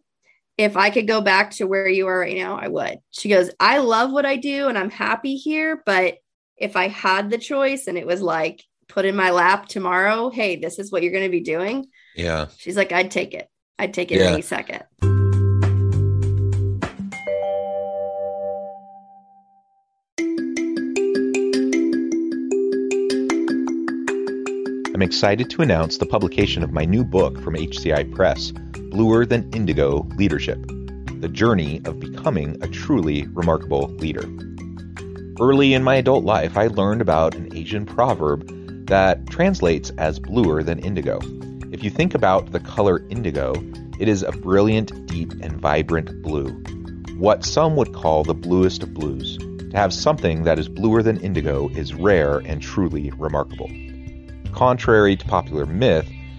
if 0.58 0.78
I 0.78 0.90
could 0.90 1.08
go 1.08 1.22
back 1.22 1.52
to 1.52 1.68
where 1.68 1.88
you 1.88 2.08
are 2.08 2.20
right 2.20 2.38
now, 2.38 2.58
I 2.58 2.68
would. 2.68 3.00
She 3.12 3.30
goes, 3.30 3.50
I 3.60 3.80
love 3.80 4.12
what 4.12 4.26
I 4.26 4.38
do 4.38 4.68
and 4.68 4.78
I'm 4.78 4.90
happy 4.90 5.36
here. 5.36 5.82
But 5.86 6.18
if 6.58 6.76
I 6.76 6.88
had 6.88 7.30
the 7.30 7.38
choice 7.38 7.88
and 7.88 7.98
it 7.98 8.08
was 8.08 8.22
like, 8.22 8.64
put 8.88 9.06
in 9.06 9.16
my 9.16 9.32
lap 9.32 9.68
tomorrow, 9.68 10.30
hey, 10.30 10.56
this 10.56 10.80
is 10.80 10.92
what 10.92 11.04
you're 11.04 11.12
going 11.12 11.26
to 11.26 11.30
be 11.30 11.42
doing. 11.42 11.88
Yeah. 12.16 12.48
She's 12.58 12.78
like, 12.78 12.92
I'd 12.92 13.12
take 13.12 13.34
it. 13.34 13.50
I'd 13.78 13.94
take 13.94 14.12
it 14.12 14.20
yeah. 14.20 14.32
any 14.32 14.42
second. 14.42 14.84
I'm 24.94 25.02
excited 25.02 25.50
to 25.50 25.62
announce 25.62 25.98
the 25.98 26.06
publication 26.06 26.64
of 26.64 26.72
my 26.72 26.86
new 26.86 27.04
book 27.04 27.42
from 27.42 27.56
HCI 27.56 28.16
Press, 28.16 28.54
Bluer 28.96 29.26
Than 29.26 29.52
Indigo 29.52 30.08
Leadership 30.16 30.66
The 31.20 31.28
Journey 31.28 31.82
of 31.84 32.00
Becoming 32.00 32.56
a 32.62 32.68
Truly 32.70 33.28
Remarkable 33.34 33.90
Leader. 33.98 34.24
Early 35.38 35.74
in 35.74 35.84
my 35.84 35.96
adult 35.96 36.24
life, 36.24 36.56
I 36.56 36.68
learned 36.68 37.02
about 37.02 37.36
an 37.36 37.54
Asian 37.54 37.86
proverb 37.86 38.48
that 38.88 39.28
translates 39.28 39.90
as 39.98 40.18
bluer 40.18 40.64
than 40.64 40.80
indigo. 40.80 41.20
If 41.74 41.84
you 41.84 41.90
think 41.90 42.16
about 42.16 42.54
the 42.54 42.62
color 42.62 43.06
indigo, 43.10 43.56
it 44.00 44.08
is 44.08 44.24
a 44.24 44.32
brilliant, 44.32 45.08
deep, 45.08 45.34
and 45.42 45.60
vibrant 45.60 46.22
blue. 46.22 46.52
What 47.18 47.44
some 47.44 47.76
would 47.76 47.94
call 47.94 48.24
the 48.24 48.34
bluest 48.34 48.82
of 48.82 48.94
blues. 48.94 49.38
To 49.38 49.72
have 49.74 49.94
something 49.94 50.44
that 50.44 50.58
is 50.58 50.70
bluer 50.70 51.04
than 51.04 51.20
indigo 51.20 51.68
is 51.68 51.94
rare 51.94 52.38
and 52.38 52.62
truly 52.62 53.12
remarkable. 53.18 53.70
Contrary 54.54 55.18
to 55.18 55.26
popular 55.26 55.66
myth, 55.66 56.10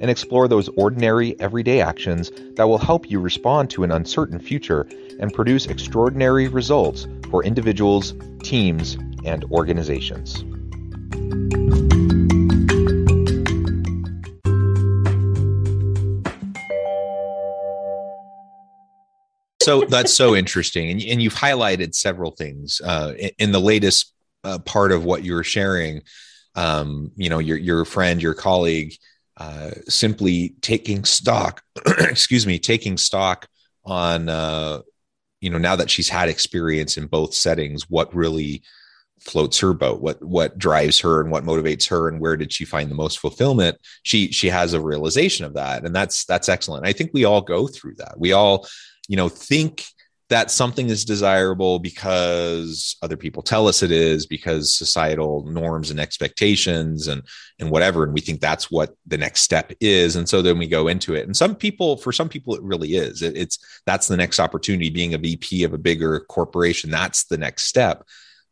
and 0.00 0.10
explore 0.10 0.48
those 0.48 0.68
ordinary, 0.70 1.38
everyday 1.40 1.80
actions 1.80 2.30
that 2.54 2.68
will 2.68 2.78
help 2.78 3.10
you 3.10 3.20
respond 3.20 3.70
to 3.70 3.84
an 3.84 3.92
uncertain 3.92 4.38
future 4.38 4.88
and 5.20 5.32
produce 5.32 5.66
extraordinary 5.66 6.48
results 6.48 7.06
for 7.30 7.44
individuals, 7.44 8.14
teams, 8.42 8.96
and 9.24 9.44
organizations. 9.50 10.44
so 19.68 19.84
that's 19.84 20.14
so 20.14 20.34
interesting 20.34 20.90
and, 20.90 21.02
and 21.02 21.20
you've 21.20 21.34
highlighted 21.34 21.94
several 21.94 22.30
things 22.30 22.80
uh, 22.82 23.12
in, 23.18 23.30
in, 23.38 23.52
the 23.52 23.60
latest 23.60 24.14
uh, 24.42 24.58
part 24.60 24.92
of 24.92 25.04
what 25.04 25.22
you 25.22 25.34
were 25.34 25.44
sharing 25.44 26.00
um, 26.54 27.10
you 27.16 27.28
know 27.28 27.38
your 27.38 27.58
your 27.58 27.84
friend 27.84 28.22
your 28.22 28.32
colleague 28.32 28.94
uh, 29.38 29.70
simply 29.88 30.54
taking 30.60 31.04
stock, 31.04 31.62
excuse 32.00 32.46
me, 32.46 32.58
taking 32.58 32.96
stock 32.96 33.48
on, 33.84 34.28
uh, 34.28 34.80
you 35.40 35.48
know, 35.48 35.58
now 35.58 35.76
that 35.76 35.90
she's 35.90 36.08
had 36.08 36.28
experience 36.28 36.96
in 36.96 37.06
both 37.06 37.32
settings, 37.32 37.88
what 37.88 38.12
really 38.14 38.62
floats 39.20 39.60
her 39.60 39.72
boat, 39.72 40.00
what 40.00 40.22
what 40.22 40.58
drives 40.58 40.98
her, 41.00 41.20
and 41.20 41.30
what 41.30 41.44
motivates 41.44 41.88
her, 41.88 42.08
and 42.08 42.20
where 42.20 42.36
did 42.36 42.52
she 42.52 42.64
find 42.64 42.90
the 42.90 42.96
most 42.96 43.20
fulfillment? 43.20 43.78
She 44.02 44.32
she 44.32 44.48
has 44.48 44.74
a 44.74 44.80
realization 44.80 45.44
of 45.44 45.54
that, 45.54 45.84
and 45.84 45.94
that's 45.94 46.24
that's 46.24 46.48
excellent. 46.48 46.86
I 46.86 46.92
think 46.92 47.12
we 47.14 47.24
all 47.24 47.40
go 47.40 47.68
through 47.68 47.94
that. 47.98 48.18
We 48.18 48.32
all, 48.32 48.66
you 49.08 49.16
know, 49.16 49.28
think 49.28 49.84
that 50.30 50.50
something 50.50 50.90
is 50.90 51.04
desirable 51.04 51.78
because 51.78 52.96
other 53.02 53.16
people 53.16 53.42
tell 53.42 53.66
us 53.66 53.82
it 53.82 53.90
is 53.90 54.26
because 54.26 54.74
societal 54.74 55.44
norms 55.46 55.90
and 55.90 55.98
expectations 55.98 57.08
and 57.08 57.22
and 57.58 57.70
whatever 57.70 58.04
and 58.04 58.12
we 58.12 58.20
think 58.20 58.40
that's 58.40 58.70
what 58.70 58.94
the 59.06 59.16
next 59.16 59.42
step 59.42 59.72
is 59.80 60.16
and 60.16 60.28
so 60.28 60.42
then 60.42 60.58
we 60.58 60.66
go 60.66 60.88
into 60.88 61.14
it. 61.14 61.26
And 61.26 61.36
some 61.36 61.54
people 61.54 61.96
for 61.96 62.12
some 62.12 62.28
people 62.28 62.54
it 62.54 62.62
really 62.62 62.94
is. 62.94 63.22
It, 63.22 63.36
it's 63.36 63.58
that's 63.86 64.08
the 64.08 64.16
next 64.16 64.38
opportunity 64.38 64.90
being 64.90 65.14
a 65.14 65.18
vp 65.18 65.64
of 65.64 65.72
a 65.72 65.78
bigger 65.78 66.20
corporation 66.20 66.90
that's 66.90 67.24
the 67.24 67.38
next 67.38 67.64
step. 67.64 68.04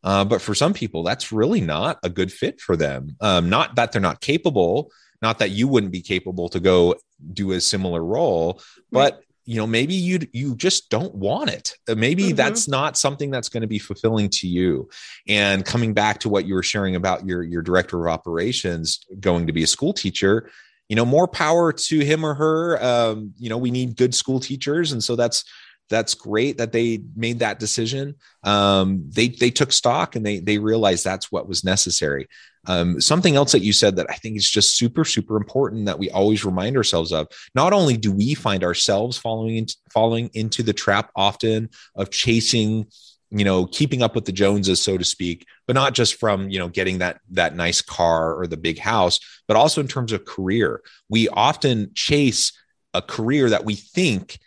Uh, 0.03 0.23
but 0.23 0.41
for 0.41 0.55
some 0.55 0.73
people 0.73 1.03
that's 1.03 1.31
really 1.31 1.61
not 1.61 1.99
a 2.03 2.09
good 2.09 2.31
fit 2.31 2.59
for 2.59 2.75
them. 2.75 3.15
Um, 3.21 3.49
not 3.49 3.75
that 3.75 3.91
they're 3.91 4.01
not 4.01 4.21
capable 4.21 4.91
not 5.19 5.39
that 5.39 5.49
you 5.49 5.67
wouldn't 5.67 5.91
be 5.91 6.01
capable 6.01 6.47
to 6.49 6.59
go 6.59 6.95
do 7.33 7.51
a 7.51 7.61
similar 7.61 8.03
role 8.03 8.61
but 8.91 9.23
you 9.47 9.55
know 9.55 9.65
maybe 9.65 9.95
you 9.95 10.19
you 10.33 10.55
just 10.55 10.89
don't 10.89 11.15
want 11.15 11.49
it. 11.49 11.73
Uh, 11.87 11.95
maybe 11.95 12.25
mm-hmm. 12.25 12.35
that's 12.35 12.67
not 12.67 12.97
something 12.97 13.31
that's 13.31 13.49
going 13.49 13.61
to 13.61 13.67
be 13.67 13.79
fulfilling 13.79 14.29
to 14.29 14.47
you. 14.47 14.89
And 15.27 15.65
coming 15.65 15.93
back 15.93 16.19
to 16.19 16.29
what 16.29 16.45
you 16.45 16.53
were 16.53 16.63
sharing 16.63 16.95
about 16.95 17.25
your 17.25 17.41
your 17.41 17.63
director 17.63 18.05
of 18.05 18.13
operations 18.13 18.99
going 19.19 19.47
to 19.47 19.53
be 19.53 19.63
a 19.63 19.67
school 19.67 19.93
teacher 19.93 20.51
you 20.89 20.95
know 20.95 21.05
more 21.05 21.27
power 21.27 21.73
to 21.73 21.99
him 21.99 22.25
or 22.25 22.33
her. 22.33 22.83
Um, 22.83 23.33
you 23.37 23.49
know 23.49 23.57
we 23.57 23.71
need 23.71 23.95
good 23.95 24.13
school 24.13 24.39
teachers. 24.39 24.91
And 24.91 25.03
so 25.03 25.15
that's 25.15 25.43
that's 25.89 26.13
great 26.13 26.57
that 26.57 26.71
they 26.71 27.01
made 27.15 27.39
that 27.39 27.59
decision 27.59 28.15
um, 28.43 29.03
they 29.09 29.29
they 29.29 29.49
took 29.49 29.71
stock 29.71 30.15
and 30.15 30.25
they 30.25 30.39
they 30.39 30.57
realized 30.57 31.03
that's 31.03 31.31
what 31.31 31.47
was 31.47 31.63
necessary 31.63 32.27
um, 32.67 32.99
something 32.99 33.35
else 33.35 33.53
that 33.53 33.61
you 33.61 33.73
said 33.73 33.95
that 33.95 34.07
I 34.09 34.15
think 34.15 34.35
is 34.35 34.49
just 34.49 34.77
super, 34.77 35.05
super 35.05 35.37
important 35.37 35.85
that 35.85 35.99
we 35.99 36.11
always 36.11 36.43
remind 36.43 36.75
ourselves 36.75 37.13
of. 37.13 37.27
Not 37.55 37.73
only 37.73 37.95
do 37.95 38.11
we 38.11 38.33
find 38.33 38.63
ourselves 38.63 39.17
following 39.17 39.55
into, 39.55 39.75
falling 39.91 40.29
into 40.33 40.63
the 40.63 40.73
trap 40.73 41.09
often 41.15 41.69
of 41.95 42.11
chasing, 42.11 42.87
you 43.31 43.45
know, 43.45 43.65
keeping 43.65 44.03
up 44.03 44.15
with 44.15 44.25
the 44.25 44.33
Joneses, 44.33 44.81
so 44.81 44.97
to 44.97 45.05
speak, 45.05 45.45
but 45.65 45.73
not 45.73 45.93
just 45.93 46.15
from 46.15 46.49
you 46.49 46.59
know 46.59 46.67
getting 46.67 46.99
that 46.99 47.21
that 47.31 47.55
nice 47.55 47.81
car 47.81 48.35
or 48.35 48.47
the 48.47 48.57
big 48.57 48.79
house, 48.79 49.19
but 49.47 49.57
also 49.57 49.79
in 49.81 49.87
terms 49.87 50.11
of 50.11 50.25
career. 50.25 50.81
We 51.09 51.29
often 51.29 51.91
chase 51.93 52.51
a 52.93 53.01
career 53.01 53.49
that 53.49 53.65
we 53.65 53.75
think 53.75 54.39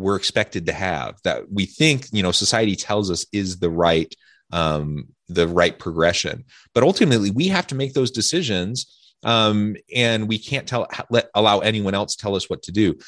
we're 0.00 0.16
expected 0.16 0.66
to 0.66 0.72
have, 0.72 1.16
that 1.24 1.50
we 1.52 1.66
think 1.66 2.06
you 2.12 2.22
know 2.22 2.32
society 2.32 2.76
tells 2.76 3.10
us 3.10 3.26
is 3.32 3.58
the 3.58 3.70
right 3.70 4.14
um, 4.52 5.08
the 5.28 5.46
right 5.46 5.78
progression. 5.78 6.44
But 6.74 6.82
ultimately, 6.82 7.30
we 7.30 7.48
have 7.48 7.66
to 7.68 7.74
make 7.74 7.94
those 7.94 8.10
decisions, 8.10 9.14
um, 9.22 9.76
and 9.94 10.28
we 10.28 10.38
can't 10.38 10.66
tell 10.66 10.88
let 11.10 11.30
allow 11.34 11.60
anyone 11.60 11.94
else 11.94 12.16
tell 12.16 12.34
us 12.34 12.50
what 12.50 12.62
to 12.64 12.72
do. 12.72 12.98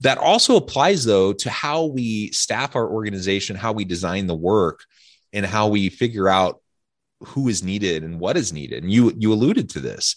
That 0.00 0.18
also 0.18 0.56
applies 0.56 1.04
though 1.04 1.32
to 1.34 1.50
how 1.50 1.84
we 1.84 2.32
staff 2.32 2.74
our 2.74 2.88
organization, 2.88 3.56
how 3.56 3.72
we 3.72 3.84
design 3.84 4.26
the 4.26 4.34
work, 4.34 4.80
and 5.32 5.44
how 5.44 5.68
we 5.68 5.90
figure 5.90 6.28
out 6.28 6.60
who 7.20 7.48
is 7.48 7.62
needed 7.62 8.02
and 8.02 8.18
what 8.18 8.36
is 8.36 8.52
needed. 8.52 8.82
And 8.82 8.92
you 8.92 9.12
you 9.16 9.32
alluded 9.32 9.70
to 9.70 9.80
this. 9.80 10.16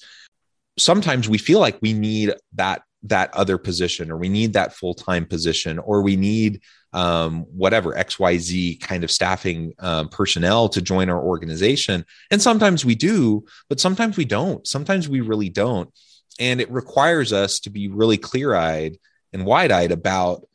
Sometimes 0.78 1.30
we 1.30 1.38
feel 1.38 1.60
like 1.60 1.78
we 1.82 1.94
need 1.94 2.34
that 2.54 2.82
that 3.04 3.34
other 3.34 3.58
position 3.58 4.12
or 4.12 4.18
we 4.18 4.30
need 4.30 4.54
that 4.54 4.74
full-time 4.74 5.26
position 5.26 5.78
or 5.80 6.02
we 6.02 6.16
need 6.16 6.62
um, 6.94 7.42
whatever 7.52 7.94
xyz 7.94 8.80
kind 8.80 9.04
of 9.04 9.12
staffing 9.12 9.74
um, 9.80 10.08
personnel 10.10 10.70
to 10.70 10.82
join 10.82 11.10
our 11.10 11.22
organization. 11.22 12.06
And 12.32 12.42
sometimes 12.42 12.86
we 12.86 12.96
do 12.96 13.46
but 13.70 13.80
sometimes 13.80 14.18
we 14.18 14.26
don't. 14.26 14.66
Sometimes 14.68 15.10
we 15.10 15.22
really 15.22 15.50
don't. 15.50 15.92
And 16.40 16.62
it 16.62 16.72
requires 16.72 17.34
us 17.34 17.60
to 17.62 17.70
be 17.70 17.88
really 17.88 18.18
clear-eyed 18.18 18.98
and 19.34 19.46
wide-eyed 19.46 19.92
about 19.92 20.48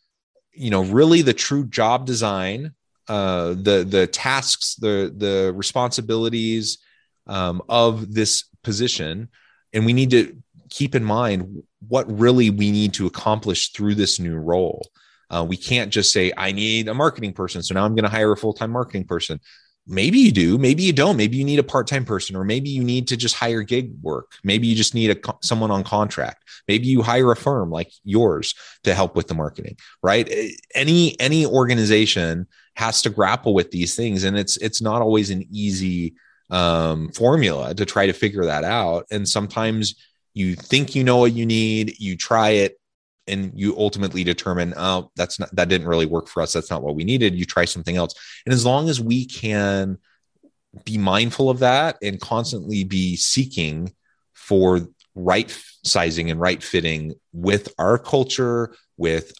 you 0.52 0.70
know 0.70 0.82
really 0.82 1.22
the 1.22 1.34
true 1.34 1.64
job 1.64 2.04
design 2.04 2.74
uh, 3.08 3.54
the 3.54 3.86
the 3.88 4.06
tasks 4.06 4.74
the 4.76 5.12
the 5.16 5.52
responsibilities 5.56 6.78
um, 7.26 7.62
of 7.68 8.12
this 8.12 8.44
position. 8.62 9.28
And 9.72 9.86
we 9.86 9.92
need 9.92 10.10
to 10.10 10.36
keep 10.70 10.94
in 10.94 11.04
mind 11.04 11.62
what 11.86 12.10
really 12.18 12.50
we 12.50 12.70
need 12.70 12.94
to 12.94 13.06
accomplish 13.06 13.72
through 13.72 13.94
this 13.94 14.18
new 14.18 14.36
role. 14.36 14.88
Uh, 15.30 15.44
we 15.46 15.56
can't 15.56 15.92
just 15.92 16.12
say, 16.12 16.32
I 16.36 16.52
need 16.52 16.88
a 16.88 16.94
marketing 16.94 17.34
person. 17.34 17.62
So 17.62 17.74
now 17.74 17.84
I'm 17.84 17.94
going 17.94 18.04
to 18.04 18.10
hire 18.10 18.32
a 18.32 18.36
full 18.36 18.54
time 18.54 18.70
marketing 18.70 19.04
person. 19.04 19.40
maybe 19.88 20.18
you 20.18 20.30
do 20.30 20.58
maybe 20.58 20.82
you 20.82 20.92
don't 20.92 21.16
maybe 21.16 21.38
you 21.38 21.44
need 21.44 21.58
a 21.58 21.62
part-time 21.64 22.04
person 22.04 22.36
or 22.36 22.44
maybe 22.44 22.68
you 22.68 22.84
need 22.84 23.08
to 23.08 23.16
just 23.16 23.34
hire 23.34 23.62
gig 23.62 23.90
work 24.02 24.32
maybe 24.44 24.66
you 24.66 24.76
just 24.76 24.94
need 24.94 25.10
a 25.10 25.34
someone 25.40 25.70
on 25.70 25.82
contract 25.82 26.44
maybe 26.68 26.86
you 26.86 27.00
hire 27.02 27.32
a 27.32 27.36
firm 27.36 27.70
like 27.70 27.90
yours 28.04 28.54
to 28.84 28.94
help 28.94 29.16
with 29.16 29.26
the 29.28 29.34
marketing 29.34 29.76
right 30.02 30.30
any 30.74 31.18
any 31.18 31.46
organization 31.46 32.46
has 32.74 33.00
to 33.02 33.10
grapple 33.10 33.54
with 33.54 33.70
these 33.70 33.96
things 33.96 34.24
and 34.24 34.38
it's 34.38 34.58
it's 34.58 34.82
not 34.82 35.00
always 35.00 35.30
an 35.30 35.44
easy 35.50 36.14
um, 36.50 37.10
formula 37.12 37.74
to 37.74 37.84
try 37.84 38.06
to 38.06 38.12
figure 38.12 38.44
that 38.44 38.64
out 38.64 39.06
and 39.10 39.26
sometimes 39.28 39.94
you 40.38 40.54
think 40.54 40.94
you 40.94 41.02
know 41.02 41.16
what 41.16 41.32
you 41.32 41.44
need 41.44 41.98
you 41.98 42.16
try 42.16 42.50
it 42.50 42.78
and 43.26 43.52
you 43.54 43.76
ultimately 43.76 44.22
determine 44.24 44.72
oh 44.76 45.10
that's 45.16 45.38
not 45.40 45.54
that 45.54 45.68
didn't 45.68 45.88
really 45.88 46.06
work 46.06 46.28
for 46.28 46.42
us 46.42 46.52
that's 46.52 46.70
not 46.70 46.82
what 46.82 46.94
we 46.94 47.04
needed 47.04 47.34
you 47.34 47.44
try 47.44 47.64
something 47.64 47.96
else. 47.96 48.14
And 48.46 48.52
as 48.52 48.64
long 48.64 48.88
as 48.88 49.00
we 49.00 49.26
can 49.26 49.98
be 50.84 50.96
mindful 50.96 51.50
of 51.50 51.60
that 51.60 51.96
and 52.02 52.20
constantly 52.20 52.84
be 52.84 53.16
seeking 53.16 53.92
for 54.34 54.86
right 55.14 55.56
sizing 55.84 56.30
and 56.30 56.40
right 56.40 56.62
fitting 56.62 57.14
with 57.32 57.72
our 57.78 57.98
culture 57.98 58.74
with 58.96 59.32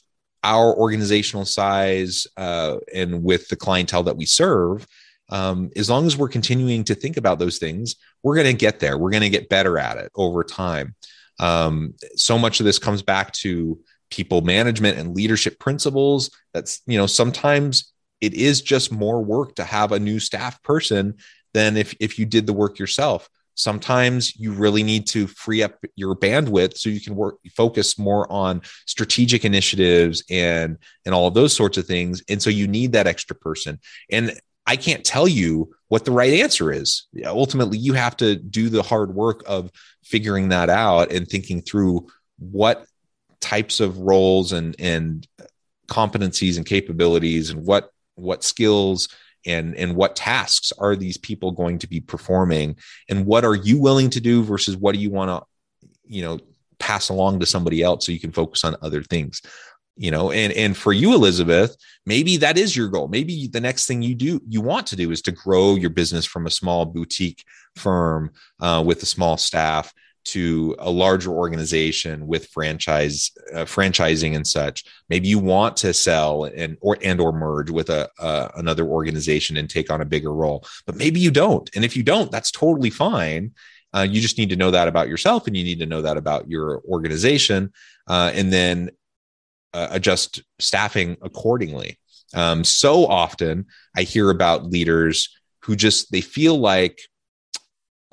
our 0.43 0.75
organizational 0.75 1.45
size 1.45 2.27
uh, 2.37 2.77
and 2.95 3.23
with 3.23 3.49
the 3.49 3.57
clientele 3.57 4.05
that 4.05 4.17
we 4.17 4.25
serve 4.27 4.87
um, 5.31 5.71
as 5.77 5.91
long 5.91 6.07
as 6.07 6.17
we're 6.17 6.29
continuing 6.29 6.85
to 6.85 6.95
think 6.95 7.17
about 7.17 7.39
those 7.39 7.59
things 7.59 7.97
we're 8.23 8.35
going 8.35 8.47
to 8.47 8.53
get 8.53 8.81
there 8.81 8.99
we're 8.99 9.11
going 9.11 9.23
to 9.23 9.31
get 9.31 9.49
better 9.49 9.79
at 9.79 9.97
it 9.99 10.11
over 10.15 10.43
time 10.43 10.95
um, 11.41 11.95
so 12.17 12.39
much 12.39 12.61
of 12.61 12.67
this 12.67 12.79
comes 12.79 13.03
back 13.03 13.33
to 13.33 13.79
people 14.11 14.41
management 14.41 14.99
and 14.99 15.15
leadership 15.15 15.59
principles. 15.59 16.31
That's, 16.55 16.81
you 16.87 16.99
know, 16.99 17.07
sometimes 17.07 17.93
it 18.21 18.35
is 18.35 18.61
just 18.63 18.91
more 18.91 19.23
work 19.23 19.55
to 19.57 19.65
have 19.65 19.93
a 19.93 20.01
new 20.01 20.19
staff 20.19 20.63
person 20.63 21.15
than 21.55 21.77
if, 21.77 21.95
if 22.01 22.19
you 22.19 22.27
did 22.27 22.47
the 22.47 22.53
work 22.53 22.79
yourself. 22.79 23.29
Sometimes 23.55 24.37
you 24.37 24.53
really 24.53 24.85
need 24.85 25.09
to 25.09 25.27
free 25.27 25.65
up 25.65 25.85
your 25.97 26.15
bandwidth 26.15 26.79
so 26.79 26.89
you 26.89 27.01
can 27.01 27.17
work 27.17 27.39
focus 27.57 27.99
more 27.99 28.31
on 28.31 28.63
strategic 28.87 29.45
initiatives 29.45 30.23
and 30.31 30.79
and 31.05 31.13
all 31.13 31.27
of 31.27 31.35
those 31.35 31.57
sorts 31.57 31.77
of 31.77 31.85
things. 31.85 32.23
And 32.29 32.41
so 32.41 32.51
you 32.51 32.69
need 32.69 32.93
that 32.93 33.09
extra 33.09 33.35
person. 33.35 33.81
And 34.13 34.39
I 34.69 34.77
can't 34.77 35.03
tell 35.03 35.27
you 35.27 35.75
what 35.89 36.05
the 36.05 36.13
right 36.13 36.35
answer 36.35 36.71
is. 36.71 37.07
Ultimately, 37.25 37.79
you 37.79 37.95
have 37.95 38.17
to 38.19 38.37
do 38.37 38.69
the 38.69 38.83
hard 38.83 39.15
work 39.15 39.43
of 39.47 39.73
figuring 40.05 40.51
that 40.51 40.69
out 40.69 41.11
and 41.11 41.27
thinking 41.27 41.63
through 41.63 42.07
what 42.39 42.87
types 43.41 43.81
of 43.81 43.99
roles 43.99 44.53
and 44.53 44.77
and 44.79 45.27
competencies 45.89 46.59
and 46.59 46.67
capabilities 46.67 47.49
and 47.49 47.65
what 47.65 47.91
what 48.17 48.45
skills 48.45 49.09
and 49.47 49.75
and 49.77 49.97
what 49.97 50.15
tasks 50.15 50.71
are 50.79 50.95
these 50.95 51.17
people 51.17 51.51
going 51.51 51.79
to 51.79 51.89
be 51.89 52.01
performing 52.01 52.77
and 53.09 53.25
what 53.25 53.45
are 53.45 53.55
you 53.55 53.81
willing 53.81 54.11
to 54.11 54.21
do 54.21 54.43
versus 54.43 54.77
what 54.77 54.95
do 54.95 55.01
you 55.01 55.11
want 55.11 55.31
to 55.31 55.89
you 56.05 56.21
know 56.21 56.39
pass 56.79 57.09
along 57.09 57.41
to 57.41 57.47
somebody 57.47 57.83
else 57.83 58.05
so 58.05 58.13
you 58.13 58.21
can 58.21 58.33
focus 58.33 58.65
on 58.65 58.77
other 58.83 59.03
things 59.03 59.41
you 59.99 60.11
know 60.11 60.31
and 60.31 60.53
and 60.55 60.77
for 60.77 60.93
you 60.93 61.13
elizabeth 61.13 61.77
maybe 62.09 62.39
that 62.39 62.57
is 62.57 62.75
your 62.75 62.89
goal. 62.89 63.07
Maybe 63.07 63.47
the 63.47 63.61
next 63.61 63.87
thing 63.87 64.01
you 64.01 64.15
do 64.15 64.41
you 64.49 64.63
want 64.63 64.87
to 64.89 64.97
do 64.97 65.11
is 65.11 65.21
to 65.23 65.31
grow 65.31 65.75
your 65.75 65.91
business 65.91 66.25
from 66.25 66.47
a 66.47 66.51
small 66.51 66.87
boutique 66.87 67.45
firm 67.77 68.33
uh, 68.61 68.83
with 68.85 69.03
a 69.03 69.07
small 69.07 69.37
staff 69.37 69.93
to 70.25 70.75
a 70.79 70.91
larger 70.91 71.31
organization 71.31 72.27
with 72.27 72.49
franchise 72.49 73.31
uh, 73.55 73.65
franchising 73.65 74.35
and 74.35 74.47
such. 74.47 74.85
Maybe 75.09 75.29
you 75.29 75.39
want 75.39 75.77
to 75.79 75.93
sell 75.93 76.45
and 76.45 76.79
or 76.81 76.97
and 77.03 77.21
or 77.21 77.33
merge 77.33 77.71
with 77.71 77.91
a 77.91 78.09
uh, 78.19 78.49
another 78.57 78.87
organization 78.87 79.59
and 79.59 79.69
take 79.69 79.91
on 79.91 80.01
a 80.01 80.07
bigger 80.07 80.33
role 80.33 80.67
but 80.87 80.97
maybe 80.97 81.21
you 81.21 81.31
don't. 81.31 81.69
And 81.77 81.85
if 81.85 81.95
you 81.95 82.03
don't 82.03 82.33
that's 82.33 82.51
totally 82.51 82.91
fine. 82.91 83.53
Uh, 83.95 84.07
you 84.09 84.21
just 84.21 84.37
need 84.37 84.51
to 84.51 84.57
know 84.57 84.71
that 84.71 84.87
about 84.87 85.09
yourself 85.09 85.47
and 85.47 85.57
you 85.57 85.65
need 85.65 85.79
to 85.79 85.87
know 85.87 86.03
that 86.03 86.19
about 86.19 86.47
your 86.47 86.83
organization. 86.87 87.73
Uh, 88.07 88.31
and 88.35 88.53
then 88.53 88.91
uh, 89.75 89.89
adjust 89.91 90.43
staffing 90.59 91.17
accordingly. 91.23 91.99
Um, 92.35 92.65
so 92.65 93.07
often 93.07 93.67
I 93.97 94.03
hear 94.03 94.31
about 94.31 94.67
leaders 94.67 95.35
who 95.63 95.77
just 95.77 96.11
they 96.13 96.21
feel 96.21 96.59
like 96.59 97.01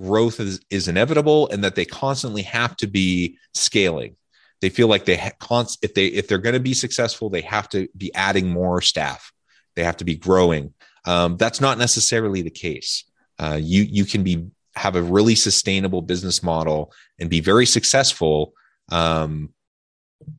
growth 0.01 0.39
is, 0.39 0.59
is 0.69 0.87
inevitable 0.87 1.49
and 1.49 1.63
that 1.63 1.75
they 1.75 1.85
constantly 1.85 2.41
have 2.43 2.75
to 2.77 2.87
be 2.87 3.37
scaling. 3.53 4.15
They 4.61 4.69
feel 4.69 4.87
like 4.87 5.05
they 5.05 5.17
ha- 5.17 5.31
const- 5.39 5.83
if 5.83 5.93
they 5.93 6.07
if 6.07 6.27
they're 6.27 6.37
going 6.37 6.53
to 6.53 6.59
be 6.59 6.73
successful, 6.73 7.29
they 7.29 7.41
have 7.41 7.69
to 7.69 7.87
be 7.95 8.13
adding 8.13 8.49
more 8.49 8.81
staff. 8.81 9.31
They 9.75 9.83
have 9.83 9.97
to 9.97 10.05
be 10.05 10.15
growing. 10.15 10.73
Um, 11.05 11.37
that's 11.37 11.61
not 11.61 11.77
necessarily 11.77 12.41
the 12.41 12.49
case. 12.49 13.03
Uh, 13.37 13.59
you 13.61 13.83
you 13.83 14.05
can 14.05 14.23
be 14.23 14.47
have 14.75 14.95
a 14.95 15.01
really 15.01 15.35
sustainable 15.35 16.01
business 16.01 16.43
model 16.43 16.91
and 17.19 17.29
be 17.29 17.39
very 17.39 17.65
successful 17.65 18.53
um, 18.91 19.53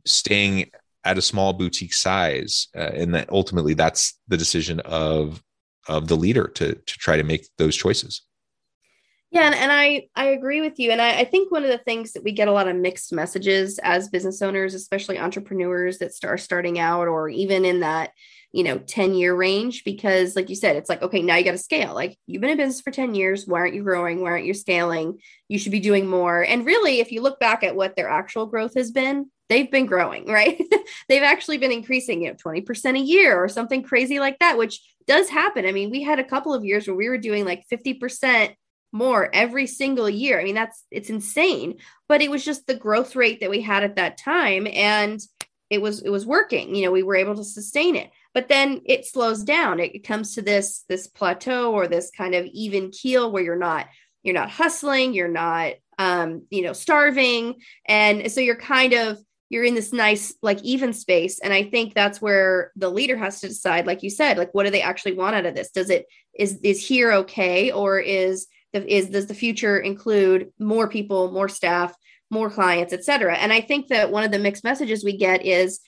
staying 0.04 0.70
at 1.06 1.18
a 1.18 1.22
small 1.22 1.52
boutique 1.52 1.94
size 1.94 2.68
uh, 2.76 2.80
and 2.80 3.14
that 3.14 3.30
ultimately 3.30 3.74
that's 3.74 4.18
the 4.28 4.36
decision 4.36 4.80
of 4.80 5.42
of 5.88 6.08
the 6.08 6.16
leader 6.16 6.48
to 6.48 6.74
to 6.74 6.98
try 6.98 7.16
to 7.16 7.22
make 7.22 7.48
those 7.58 7.76
choices. 7.76 8.22
Yeah 9.30 9.46
and, 9.46 9.54
and 9.54 9.72
i 9.72 10.08
i 10.14 10.26
agree 10.26 10.60
with 10.60 10.78
you 10.78 10.90
and 10.92 11.02
I, 11.02 11.20
I 11.20 11.24
think 11.24 11.50
one 11.50 11.64
of 11.64 11.70
the 11.70 11.78
things 11.78 12.12
that 12.12 12.24
we 12.24 12.32
get 12.32 12.48
a 12.48 12.52
lot 12.52 12.68
of 12.68 12.76
mixed 12.76 13.12
messages 13.12 13.78
as 13.82 14.08
business 14.08 14.40
owners 14.40 14.72
especially 14.72 15.18
entrepreneurs 15.18 15.98
that 15.98 16.14
start 16.14 16.40
starting 16.40 16.78
out 16.78 17.08
or 17.08 17.28
even 17.28 17.64
in 17.64 17.80
that 17.80 18.10
you 18.52 18.64
know 18.64 18.78
10 18.78 19.14
year 19.14 19.34
range 19.34 19.84
because 19.84 20.34
like 20.34 20.48
you 20.48 20.56
said 20.56 20.76
it's 20.76 20.88
like 20.88 21.02
okay 21.02 21.22
now 21.22 21.36
you 21.36 21.44
got 21.44 21.52
to 21.52 21.58
scale. 21.58 21.94
Like 21.94 22.16
you've 22.26 22.40
been 22.40 22.50
in 22.50 22.56
business 22.56 22.80
for 22.80 22.90
10 22.90 23.14
years 23.14 23.46
why 23.46 23.60
aren't 23.60 23.74
you 23.74 23.82
growing? 23.82 24.22
Why 24.22 24.30
aren't 24.30 24.46
you 24.46 24.54
scaling? 24.54 25.18
You 25.48 25.58
should 25.58 25.72
be 25.72 25.80
doing 25.80 26.06
more. 26.06 26.42
And 26.42 26.64
really 26.64 27.00
if 27.00 27.12
you 27.12 27.20
look 27.20 27.38
back 27.38 27.62
at 27.62 27.76
what 27.76 27.96
their 27.96 28.08
actual 28.08 28.46
growth 28.46 28.74
has 28.74 28.90
been 28.90 29.30
they've 29.48 29.70
been 29.70 29.86
growing, 29.86 30.26
right? 30.26 30.60
they've 31.08 31.22
actually 31.22 31.58
been 31.58 31.72
increasing, 31.72 32.22
you 32.22 32.28
know, 32.30 32.34
20% 32.34 32.96
a 32.96 33.00
year 33.00 33.42
or 33.42 33.48
something 33.48 33.82
crazy 33.82 34.18
like 34.18 34.38
that, 34.40 34.58
which 34.58 34.82
does 35.06 35.28
happen. 35.28 35.66
I 35.66 35.72
mean, 35.72 35.90
we 35.90 36.02
had 36.02 36.18
a 36.18 36.24
couple 36.24 36.54
of 36.54 36.64
years 36.64 36.86
where 36.86 36.96
we 36.96 37.08
were 37.08 37.18
doing 37.18 37.44
like 37.44 37.64
50% 37.72 38.54
more 38.92 39.30
every 39.32 39.66
single 39.66 40.08
year. 40.08 40.40
I 40.40 40.44
mean, 40.44 40.54
that's 40.54 40.84
it's 40.90 41.10
insane, 41.10 41.78
but 42.08 42.22
it 42.22 42.30
was 42.30 42.44
just 42.44 42.66
the 42.66 42.74
growth 42.74 43.14
rate 43.14 43.40
that 43.40 43.50
we 43.50 43.60
had 43.60 43.84
at 43.84 43.96
that 43.96 44.16
time 44.18 44.66
and 44.66 45.20
it 45.68 45.82
was 45.82 46.02
it 46.02 46.10
was 46.10 46.24
working. 46.24 46.74
You 46.74 46.86
know, 46.86 46.92
we 46.92 47.02
were 47.02 47.16
able 47.16 47.36
to 47.36 47.44
sustain 47.44 47.96
it. 47.96 48.10
But 48.32 48.48
then 48.48 48.82
it 48.84 49.06
slows 49.06 49.42
down. 49.42 49.80
It, 49.80 50.04
comes 50.04 50.34
to 50.34 50.42
this 50.42 50.84
this 50.88 51.06
plateau 51.06 51.72
or 51.72 51.88
this 51.88 52.10
kind 52.10 52.34
of 52.34 52.46
even 52.46 52.90
keel 52.90 53.32
where 53.32 53.42
you're 53.42 53.56
not 53.56 53.88
you're 54.22 54.34
not 54.34 54.50
hustling, 54.50 55.14
you're 55.14 55.28
not 55.28 55.74
um, 55.98 56.42
you 56.50 56.62
know, 56.62 56.72
starving. 56.72 57.56
And 57.86 58.30
so 58.30 58.40
you're 58.40 58.56
kind 58.56 58.92
of 58.92 59.18
you're 59.48 59.64
in 59.64 59.74
this 59.74 59.92
nice 59.92 60.34
like 60.42 60.62
even 60.62 60.92
space. 60.92 61.38
And 61.40 61.52
i 61.52 61.62
think 61.62 61.94
that's 61.94 62.20
where 62.20 62.72
the 62.76 62.90
leader 62.90 63.16
has 63.16 63.40
to 63.40 63.48
decide 63.48 63.86
like 63.86 64.02
you 64.02 64.10
said 64.10 64.38
like 64.38 64.52
what 64.52 64.64
do 64.64 64.70
they 64.70 64.82
actually 64.82 65.14
want 65.14 65.36
out 65.36 65.46
of 65.46 65.54
this? 65.54 65.70
Does 65.70 65.90
it 65.90 66.06
is 66.34 66.58
is 66.62 66.86
here 66.86 67.12
okay? 67.12 67.72
Or 67.72 67.98
is 67.98 68.46
the 68.72 68.94
is 68.94 69.10
does 69.10 69.26
the 69.26 69.34
future 69.34 69.78
include 69.78 70.52
more 70.58 70.88
people 70.88 71.30
more 71.30 71.48
staff 71.48 71.94
more 72.28 72.50
clients 72.50 72.92
etc 72.92 73.36
and 73.36 73.52
i 73.52 73.60
think 73.60 73.86
that 73.86 74.10
one 74.10 74.24
of 74.24 74.32
the 74.32 74.38
mixed 74.40 74.64
messages 74.64 75.04
we 75.04 75.16
get 75.16 75.46
is 75.46 75.78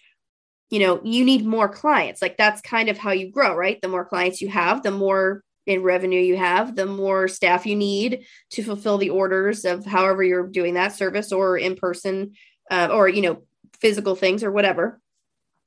you 0.70 0.78
know 0.80 1.00
you 1.04 1.24
need 1.24 1.44
more 1.44 1.68
clients. 1.68 2.20
Like 2.22 2.36
that's 2.36 2.60
kind 2.60 2.88
of 2.88 2.98
how 2.98 3.12
you 3.12 3.30
grow 3.30 3.54
right? 3.54 3.80
The 3.80 3.88
more 3.88 4.04
clients 4.04 4.40
you 4.40 4.48
have 4.48 4.82
the 4.82 4.90
more 4.90 5.42
in 5.66 5.82
revenue 5.82 6.20
you 6.20 6.34
have 6.36 6.76
the 6.76 6.86
more 6.86 7.28
staff 7.28 7.66
you 7.66 7.76
need 7.76 8.24
to 8.50 8.62
fulfill 8.62 8.96
the 8.96 9.10
orders 9.10 9.66
of 9.66 9.84
however 9.84 10.22
you're 10.22 10.46
doing 10.46 10.74
that 10.74 10.92
service 10.92 11.30
or 11.30 11.58
in 11.58 11.76
person 11.76 12.32
uh, 12.70 12.88
or 12.90 13.06
you 13.06 13.20
know 13.20 13.42
physical 13.80 14.14
things 14.14 14.42
or 14.42 14.50
whatever. 14.50 15.00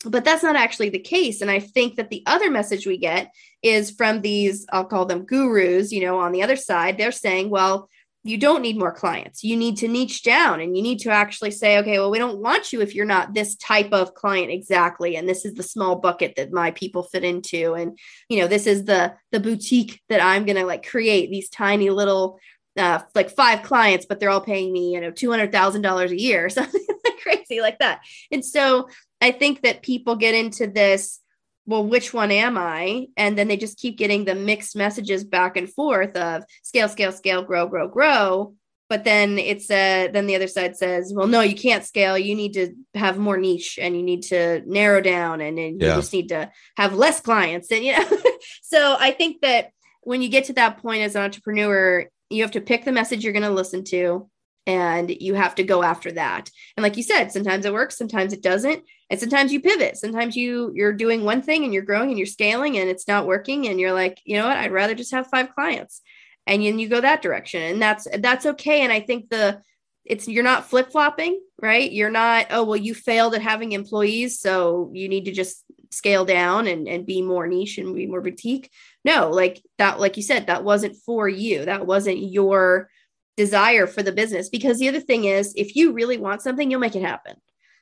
But 0.03 0.25
that's 0.25 0.43
not 0.43 0.55
actually 0.55 0.89
the 0.89 0.99
case. 0.99 1.41
And 1.41 1.51
I 1.51 1.59
think 1.59 1.95
that 1.95 2.09
the 2.09 2.23
other 2.25 2.49
message 2.49 2.87
we 2.87 2.97
get 2.97 3.31
is 3.61 3.91
from 3.91 4.21
these, 4.21 4.65
I'll 4.71 4.85
call 4.85 5.05
them 5.05 5.25
gurus, 5.25 5.91
you 5.91 6.01
know, 6.01 6.19
on 6.19 6.31
the 6.31 6.41
other 6.41 6.55
side, 6.55 6.97
they're 6.97 7.11
saying, 7.11 7.49
well, 7.49 7.87
you 8.23 8.37
don't 8.37 8.61
need 8.61 8.77
more 8.77 8.91
clients. 8.91 9.43
You 9.43 9.57
need 9.57 9.77
to 9.77 9.87
niche 9.87 10.21
down 10.21 10.61
and 10.61 10.77
you 10.77 10.83
need 10.83 10.99
to 10.99 11.09
actually 11.09 11.51
say, 11.51 11.79
okay, 11.79 11.97
well, 11.97 12.11
we 12.11 12.19
don't 12.19 12.39
want 12.39 12.71
you 12.71 12.81
if 12.81 12.93
you're 12.93 13.05
not 13.05 13.33
this 13.33 13.55
type 13.55 13.91
of 13.91 14.13
client 14.13 14.51
exactly. 14.51 15.15
And 15.15 15.27
this 15.27 15.43
is 15.43 15.55
the 15.55 15.63
small 15.63 15.95
bucket 15.95 16.35
that 16.35 16.51
my 16.51 16.71
people 16.71 17.03
fit 17.03 17.23
into. 17.23 17.73
And, 17.73 17.97
you 18.29 18.39
know, 18.39 18.47
this 18.47 18.67
is 18.67 18.85
the 18.85 19.15
the 19.31 19.39
boutique 19.39 20.01
that 20.09 20.21
I'm 20.21 20.45
gonna 20.45 20.65
like 20.65 20.87
create 20.87 21.31
these 21.31 21.49
tiny 21.49 21.89
little 21.89 22.37
uh 22.77 22.99
like 23.15 23.31
five 23.31 23.63
clients, 23.63 24.05
but 24.05 24.19
they're 24.19 24.29
all 24.29 24.41
paying 24.41 24.71
me, 24.71 24.93
you 24.93 25.01
know, 25.01 25.11
two 25.11 25.31
hundred 25.31 25.51
thousand 25.51 25.81
dollars 25.81 26.11
a 26.11 26.19
year 26.19 26.45
or 26.45 26.49
something 26.49 26.85
crazy 27.23 27.61
like 27.61 27.79
that. 27.79 28.01
And 28.31 28.43
so 28.43 28.89
I 29.19 29.31
think 29.31 29.61
that 29.61 29.83
people 29.83 30.15
get 30.15 30.35
into 30.35 30.67
this, 30.67 31.19
well, 31.65 31.85
which 31.85 32.13
one 32.13 32.31
am 32.31 32.57
I? 32.57 33.07
And 33.15 33.37
then 33.37 33.47
they 33.47 33.57
just 33.57 33.77
keep 33.77 33.97
getting 33.97 34.25
the 34.25 34.35
mixed 34.35 34.75
messages 34.75 35.23
back 35.23 35.57
and 35.57 35.71
forth 35.71 36.15
of 36.15 36.43
scale, 36.63 36.89
scale, 36.89 37.11
scale, 37.11 37.43
grow, 37.43 37.67
grow, 37.67 37.87
grow. 37.87 38.55
But 38.89 39.05
then 39.05 39.39
it's 39.39 39.71
a, 39.71 40.09
then 40.11 40.27
the 40.27 40.35
other 40.35 40.47
side 40.47 40.75
says, 40.75 41.13
well, 41.15 41.27
no, 41.27 41.39
you 41.39 41.55
can't 41.55 41.85
scale. 41.85 42.17
You 42.17 42.35
need 42.35 42.53
to 42.55 42.73
have 42.93 43.17
more 43.17 43.37
niche 43.37 43.79
and 43.81 43.95
you 43.95 44.03
need 44.03 44.23
to 44.23 44.63
narrow 44.65 44.99
down 44.99 45.39
and, 45.39 45.57
and 45.57 45.81
yeah. 45.81 45.89
you 45.89 46.01
just 46.01 46.11
need 46.11 46.29
to 46.29 46.51
have 46.75 46.93
less 46.93 47.21
clients. 47.21 47.71
And 47.71 47.85
you 47.85 47.97
know, 47.97 48.17
so 48.61 48.97
I 48.99 49.11
think 49.11 49.41
that 49.41 49.71
when 50.01 50.21
you 50.21 50.27
get 50.27 50.45
to 50.45 50.53
that 50.53 50.79
point 50.79 51.03
as 51.03 51.15
an 51.15 51.21
entrepreneur, 51.21 52.09
you 52.29 52.41
have 52.41 52.51
to 52.51 52.61
pick 52.61 52.83
the 52.83 52.91
message 52.91 53.23
you're 53.23 53.33
going 53.33 53.43
to 53.43 53.51
listen 53.51 53.83
to 53.85 54.29
and 54.67 55.09
you 55.09 55.33
have 55.33 55.55
to 55.55 55.63
go 55.63 55.83
after 55.83 56.11
that. 56.11 56.49
And 56.77 56.83
like 56.83 56.97
you 56.97 57.03
said, 57.03 57.31
sometimes 57.31 57.65
it 57.65 57.73
works, 57.73 57.97
sometimes 57.97 58.33
it 58.33 58.43
doesn't, 58.43 58.83
and 59.09 59.19
sometimes 59.19 59.51
you 59.51 59.59
pivot. 59.59 59.97
Sometimes 59.97 60.35
you 60.35 60.71
you're 60.75 60.93
doing 60.93 61.23
one 61.23 61.41
thing 61.41 61.63
and 61.63 61.73
you're 61.73 61.83
growing 61.83 62.09
and 62.09 62.17
you're 62.17 62.25
scaling 62.27 62.77
and 62.77 62.89
it's 62.89 63.07
not 63.07 63.27
working 63.27 63.67
and 63.67 63.79
you're 63.79 63.93
like, 63.93 64.19
"You 64.25 64.37
know 64.37 64.47
what? 64.47 64.57
I'd 64.57 64.71
rather 64.71 64.95
just 64.95 65.11
have 65.11 65.27
five 65.27 65.53
clients." 65.53 66.01
And 66.47 66.63
then 66.63 66.79
you 66.79 66.87
go 66.89 67.01
that 67.01 67.21
direction. 67.21 67.61
And 67.61 67.81
that's 67.81 68.07
that's 68.19 68.45
okay 68.45 68.81
and 68.81 68.91
I 68.91 68.99
think 69.01 69.29
the 69.29 69.61
it's 70.05 70.27
you're 70.27 70.43
not 70.43 70.65
flip-flopping, 70.69 71.39
right? 71.61 71.91
You're 71.91 72.09
not, 72.09 72.47
"Oh, 72.51 72.63
well 72.63 72.77
you 72.77 72.93
failed 72.95 73.35
at 73.35 73.41
having 73.41 73.71
employees, 73.73 74.39
so 74.39 74.91
you 74.93 75.09
need 75.09 75.25
to 75.25 75.31
just 75.31 75.63
scale 75.91 76.23
down 76.25 76.67
and 76.67 76.87
and 76.87 77.05
be 77.05 77.21
more 77.21 77.47
niche 77.47 77.77
and 77.79 77.95
be 77.95 78.07
more 78.07 78.21
boutique." 78.21 78.69
No, 79.03 79.29
like 79.29 79.61
that 79.77 79.99
like 79.99 80.17
you 80.17 80.23
said, 80.23 80.47
that 80.47 80.63
wasn't 80.63 80.95
for 81.05 81.27
you. 81.27 81.65
That 81.65 81.85
wasn't 81.87 82.31
your 82.31 82.89
desire 83.37 83.87
for 83.87 84.03
the 84.03 84.11
business. 84.11 84.49
Because 84.49 84.79
the 84.79 84.89
other 84.89 84.99
thing 84.99 85.25
is, 85.25 85.53
if 85.55 85.75
you 85.75 85.93
really 85.93 86.17
want 86.17 86.41
something, 86.41 86.69
you'll 86.69 86.79
make 86.79 86.95
it 86.95 87.03
happen, 87.03 87.35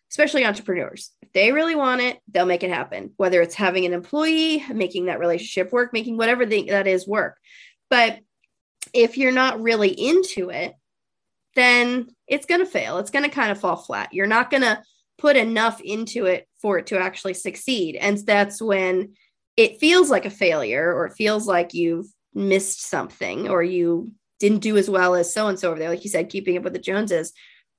especially 0.09 0.45
entrepreneurs. 0.45 1.11
If 1.21 1.31
they 1.33 1.51
really 1.51 1.75
want 1.75 2.01
it, 2.01 2.19
they'll 2.27 2.45
make 2.45 2.63
it 2.63 2.71
happen, 2.71 3.11
whether 3.17 3.41
it's 3.41 3.55
having 3.55 3.85
an 3.85 3.93
employee, 3.93 4.63
making 4.73 5.05
that 5.05 5.19
relationship 5.19 5.71
work, 5.71 5.93
making 5.93 6.17
whatever 6.17 6.45
the, 6.45 6.69
that 6.69 6.87
is 6.87 7.07
work. 7.07 7.37
But 7.89 8.19
if 8.93 9.17
you're 9.17 9.31
not 9.31 9.61
really 9.61 9.89
into 9.89 10.49
it, 10.49 10.73
then 11.55 12.07
it's 12.27 12.45
going 12.45 12.61
to 12.61 12.65
fail. 12.65 12.99
It's 12.99 13.11
going 13.11 13.25
to 13.25 13.35
kind 13.35 13.51
of 13.51 13.59
fall 13.59 13.75
flat. 13.75 14.13
You're 14.13 14.27
not 14.27 14.49
going 14.49 14.63
to 14.63 14.81
put 15.17 15.35
enough 15.35 15.81
into 15.81 16.25
it 16.25 16.47
for 16.61 16.77
it 16.77 16.87
to 16.87 16.99
actually 16.99 17.33
succeed. 17.33 17.95
And 17.95 18.17
that's 18.17 18.61
when 18.61 19.13
it 19.57 19.79
feels 19.79 20.09
like 20.09 20.25
a 20.25 20.29
failure 20.29 20.93
or 20.93 21.07
it 21.07 21.15
feels 21.17 21.47
like 21.47 21.73
you've 21.73 22.07
missed 22.33 22.81
something 22.87 23.49
or 23.49 23.61
you 23.61 24.11
didn't 24.39 24.59
do 24.59 24.77
as 24.77 24.89
well 24.89 25.15
as 25.15 25.33
so 25.33 25.47
and 25.47 25.59
so 25.59 25.69
over 25.69 25.79
there, 25.79 25.89
like 25.89 26.03
you 26.03 26.09
said, 26.09 26.29
keeping 26.29 26.57
up 26.57 26.63
with 26.63 26.73
the 26.73 26.79
Joneses. 26.79 27.33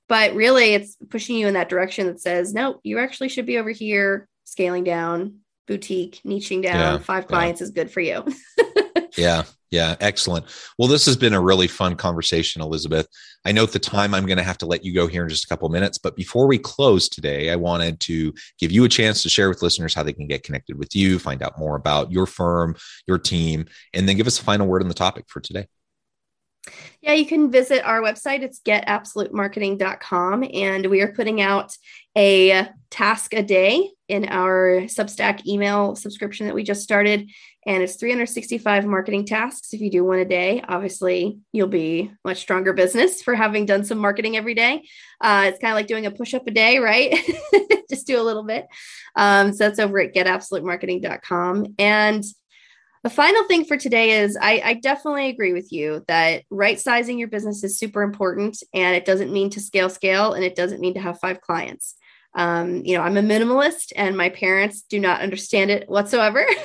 But 0.09 0.35
really, 0.35 0.75
it's 0.75 0.97
pushing 1.09 1.37
you 1.37 1.47
in 1.47 1.55
that 1.55 1.69
direction 1.69 2.07
that 2.07 2.21
says, 2.21 2.53
no, 2.53 2.81
you 2.83 2.99
actually 2.99 3.29
should 3.29 3.47
be 3.47 3.59
over 3.59 3.71
here, 3.71 4.29
scaling 4.45 4.85
down, 4.85 5.39
boutique, 5.69 6.21
niching 6.27 6.63
down. 6.63 6.95
Yeah, 6.95 6.99
Five 6.99 7.29
clients 7.29 7.61
yeah. 7.61 7.65
is 7.65 7.71
good 7.71 7.91
for 7.91 8.01
you. 8.01 8.25
yeah. 9.17 9.45
Yeah. 9.71 9.95
Excellent. 10.01 10.47
Well, 10.79 10.89
this 10.89 11.07
has 11.07 11.17
been 11.17 11.33
a 11.33 11.41
really 11.41 11.69
fun 11.69 11.95
conversation, 11.95 12.61
Elizabeth. 12.61 13.07
I 13.45 13.53
know 13.53 13.63
at 13.63 13.71
the 13.71 13.79
time 13.79 14.13
I'm 14.13 14.27
going 14.27 14.39
to 14.39 14.43
have 14.43 14.59
to 14.59 14.67
let 14.67 14.85
you 14.85 14.93
go 14.93 15.07
here 15.07 15.23
in 15.23 15.29
just 15.29 15.45
a 15.45 15.49
couple 15.49 15.69
minutes. 15.69 15.97
But 15.97 16.17
before 16.17 16.49
we 16.49 16.59
close 16.59 17.09
today, 17.09 17.51
I 17.51 17.57
wanted 17.57 18.01
to 18.01 18.35
give 18.59 18.73
you 18.73 18.83
a 18.83 18.89
chance 18.89 19.23
to 19.23 19.29
share 19.29 19.49
with 19.49 19.63
listeners 19.63 19.95
how 19.95 20.03
they 20.03 20.13
can 20.13 20.27
get 20.27 20.43
connected 20.43 20.77
with 20.77 20.97
you, 20.97 21.21
find 21.21 21.41
out 21.41 21.57
more 21.57 21.77
about 21.77 22.11
your 22.11 22.27
firm, 22.27 22.75
your 23.07 23.19
team, 23.19 23.67
and 23.95 24.09
then 24.09 24.17
give 24.17 24.27
us 24.27 24.41
a 24.41 24.45
final 24.45 24.67
word 24.67 24.83
on 24.83 24.89
the 24.89 24.95
topic 24.95 25.27
for 25.29 25.41
today. 25.41 25.69
Yeah, 27.01 27.15
you 27.15 27.27
can 27.27 27.51
visit 27.51 27.85
our 27.85 28.01
website. 28.01 28.43
It's 28.43 28.61
getabsolutemarketing.com. 28.61 30.45
And 30.53 30.87
we 30.87 31.01
are 31.01 31.13
putting 31.13 31.41
out 31.41 31.75
a 32.17 32.69
task 32.91 33.33
a 33.35 33.43
day 33.43 33.89
in 34.09 34.27
our 34.27 34.83
Substack 34.83 35.47
email 35.47 35.95
subscription 35.95 36.47
that 36.47 36.55
we 36.55 36.63
just 36.63 36.83
started. 36.83 37.31
And 37.67 37.83
it's 37.83 37.97
365 37.97 38.87
marketing 38.87 39.27
tasks. 39.27 39.73
If 39.73 39.81
you 39.81 39.91
do 39.91 40.05
one 40.05 40.19
a 40.19 40.25
day, 40.25 40.63
obviously 40.67 41.39
you'll 41.53 41.69
be 41.69 42.11
much 42.25 42.39
stronger 42.39 42.73
business 42.73 43.23
for 43.23 43.35
having 43.35 43.67
done 43.67 43.85
some 43.85 43.99
marketing 43.99 44.37
every 44.37 44.55
day. 44.55 44.83
Uh, 45.21 45.45
it's 45.47 45.59
kind 45.59 45.73
of 45.73 45.77
like 45.77 45.87
doing 45.87 46.07
a 46.07 46.11
push 46.11 46.35
up 46.35 46.47
a 46.47 46.51
day, 46.51 46.79
right? 46.79 47.15
Just 47.91 48.07
do 48.07 48.21
a 48.21 48.25
little 48.25 48.45
bit. 48.45 48.67
Um, 49.15 49.53
so 49.53 49.65
that's 49.65 49.79
over 49.79 50.01
at 50.01 50.15
getabsolutemarketing.com. 50.15 51.75
And 51.79 52.25
the 53.03 53.11
final 53.11 53.45
thing 53.45 53.65
for 53.65 53.77
today 53.77 54.23
is 54.23 54.37
I, 54.41 54.63
I, 54.65 54.75
definitely 54.75 55.29
agree 55.29 55.55
with 55.55 55.73
you 55.73 56.05
that 56.07 56.43
right 56.51 56.79
sizing 56.79 57.19
your 57.19 57.29
business 57.29 57.65
is 57.65 57.79
super 57.79 58.03
important 58.03 58.63
and 58.75 58.95
it 58.95 59.05
doesn't 59.05 59.33
mean 59.33 59.51
to 59.51 59.61
scale 59.61 59.89
scale 59.89 60.35
and 60.35 60.45
it 60.45 60.55
doesn't 60.55 60.81
mean 60.81 60.95
to 60.95 61.01
have 61.01 61.19
five 61.19 61.41
clients. 61.41 61.97
Um, 62.33 62.85
you 62.85 62.97
know 62.97 63.03
i'm 63.03 63.17
a 63.17 63.23
minimalist 63.23 63.93
and 63.97 64.17
my 64.17 64.29
parents 64.29 64.83
do 64.83 65.01
not 65.01 65.21
understand 65.21 65.71
it 65.71 65.89
whatsoever. 65.89 66.47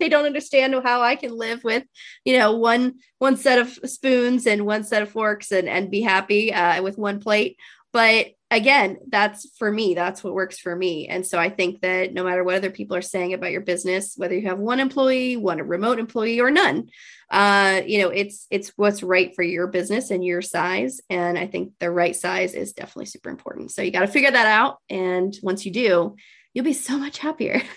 They 0.00 0.08
don't 0.08 0.26
understand 0.26 0.74
how 0.84 1.02
i 1.02 1.16
can 1.16 1.36
live 1.36 1.64
with 1.64 1.84
you 2.24 2.38
know 2.38 2.56
one 2.56 2.94
one 3.18 3.36
set 3.36 3.58
of 3.58 3.78
spoons 3.84 4.46
and 4.46 4.64
one 4.64 4.84
set 4.84 5.02
of 5.02 5.10
forks 5.10 5.50
and 5.50 5.68
and 5.68 5.90
be 5.90 6.00
happy 6.00 6.52
uh, 6.52 6.82
with 6.82 6.98
one 6.98 7.20
plate 7.20 7.56
but 7.92 8.28
again, 8.50 8.98
that's 9.08 9.46
for 9.58 9.70
me, 9.70 9.94
that's 9.94 10.24
what 10.24 10.34
works 10.34 10.58
for 10.58 10.74
me. 10.74 11.06
And 11.08 11.26
so 11.26 11.38
I 11.38 11.50
think 11.50 11.80
that 11.82 12.12
no 12.14 12.24
matter 12.24 12.42
what 12.42 12.54
other 12.54 12.70
people 12.70 12.96
are 12.96 13.02
saying 13.02 13.34
about 13.34 13.50
your 13.50 13.60
business, 13.60 14.14
whether 14.16 14.34
you 14.34 14.48
have 14.48 14.58
one 14.58 14.80
employee, 14.80 15.36
one 15.36 15.60
remote 15.60 15.98
employee, 15.98 16.40
or 16.40 16.50
none, 16.50 16.88
uh, 17.30 17.82
you 17.86 18.00
know, 18.00 18.08
it's 18.08 18.46
it's 18.50 18.72
what's 18.76 19.02
right 19.02 19.34
for 19.34 19.42
your 19.42 19.66
business 19.66 20.10
and 20.10 20.24
your 20.24 20.40
size. 20.42 21.00
And 21.10 21.38
I 21.38 21.46
think 21.46 21.72
the 21.78 21.90
right 21.90 22.16
size 22.16 22.54
is 22.54 22.72
definitely 22.72 23.06
super 23.06 23.28
important. 23.30 23.70
So 23.70 23.82
you 23.82 23.90
got 23.90 24.00
to 24.00 24.06
figure 24.06 24.30
that 24.30 24.46
out. 24.46 24.78
And 24.88 25.36
once 25.42 25.66
you 25.66 25.72
do, 25.72 26.16
you'll 26.54 26.64
be 26.64 26.72
so 26.72 26.98
much 26.98 27.18
happier. 27.18 27.60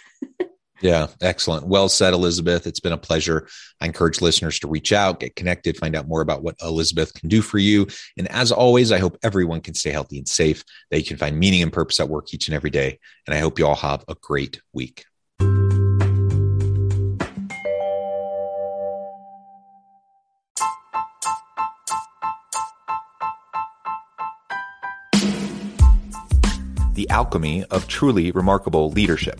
Yeah, 0.82 1.08
excellent. 1.22 1.68
Well 1.68 1.90
said, 1.90 2.14
Elizabeth. 2.14 2.66
It's 2.66 2.80
been 2.80 2.92
a 2.92 2.98
pleasure. 2.98 3.48
I 3.80 3.86
encourage 3.86 4.20
listeners 4.20 4.60
to 4.60 4.68
reach 4.68 4.92
out, 4.92 5.20
get 5.20 5.36
connected, 5.36 5.78
find 5.78 5.96
out 5.96 6.08
more 6.08 6.22
about 6.22 6.42
what 6.42 6.56
Elizabeth 6.60 7.14
can 7.14 7.30
do 7.30 7.44
for 7.44 7.60
you. 7.60 7.86
And 8.18 8.28
as 8.32 8.52
always, 8.52 8.92
I 8.92 8.98
hope 8.98 9.18
everyone 9.22 9.62
can 9.62 9.76
stay 9.76 9.92
healthy 9.92 10.18
and 10.18 10.28
safe, 10.28 10.64
that 10.90 10.98
you 10.98 11.06
can 11.06 11.18
find 11.18 11.38
meaning 11.38 11.62
and 11.62 11.72
purpose 11.72 12.00
at 12.00 12.10
work 12.10 12.34
each 12.34 12.48
and 12.48 12.56
every 12.56 12.72
day. 12.72 12.98
And 13.28 13.36
I 13.36 13.40
hope 13.40 13.60
you 13.60 13.68
all 13.68 13.76
have 13.76 14.04
a 14.08 14.16
great 14.16 14.60
week. 14.74 15.06
The 26.94 27.08
alchemy 27.10 27.66
of 27.66 27.88
truly 27.88 28.32
remarkable 28.32 28.90
leadership 28.90 29.40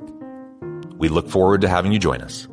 We 1.01 1.09
look 1.09 1.27
forward 1.27 1.61
to 1.61 1.67
having 1.67 1.91
you 1.91 1.97
join 1.97 2.21
us. 2.21 2.47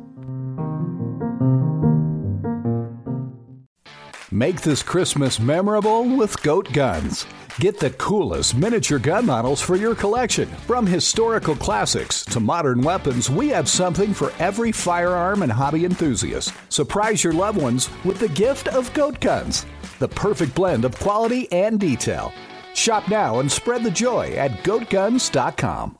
Make 4.31 4.61
this 4.61 4.81
Christmas 4.81 5.39
memorable 5.39 6.17
with 6.17 6.41
Goat 6.41 6.73
Guns. 6.73 7.27
Get 7.59 7.79
the 7.79 7.91
coolest 7.91 8.55
miniature 8.55 8.97
gun 8.97 9.27
models 9.27 9.61
for 9.61 9.75
your 9.75 9.93
collection. 9.93 10.47
From 10.65 10.87
historical 10.87 11.55
classics 11.55 12.25
to 12.25 12.39
modern 12.39 12.81
weapons, 12.81 13.29
we 13.29 13.49
have 13.49 13.69
something 13.69 14.15
for 14.15 14.33
every 14.39 14.71
firearm 14.71 15.43
and 15.43 15.51
hobby 15.51 15.85
enthusiast. 15.85 16.51
Surprise 16.69 17.23
your 17.23 17.33
loved 17.33 17.61
ones 17.61 17.87
with 18.03 18.17
the 18.17 18.29
gift 18.29 18.67
of 18.69 18.91
Goat 18.93 19.19
Guns, 19.19 19.67
the 19.99 20.07
perfect 20.07 20.55
blend 20.55 20.85
of 20.85 20.97
quality 20.97 21.51
and 21.51 21.79
detail. 21.79 22.33
Shop 22.73 23.07
now 23.09 23.41
and 23.41 23.51
spread 23.51 23.83
the 23.83 23.91
joy 23.91 24.31
at 24.37 24.63
goatguns.com. 24.63 25.98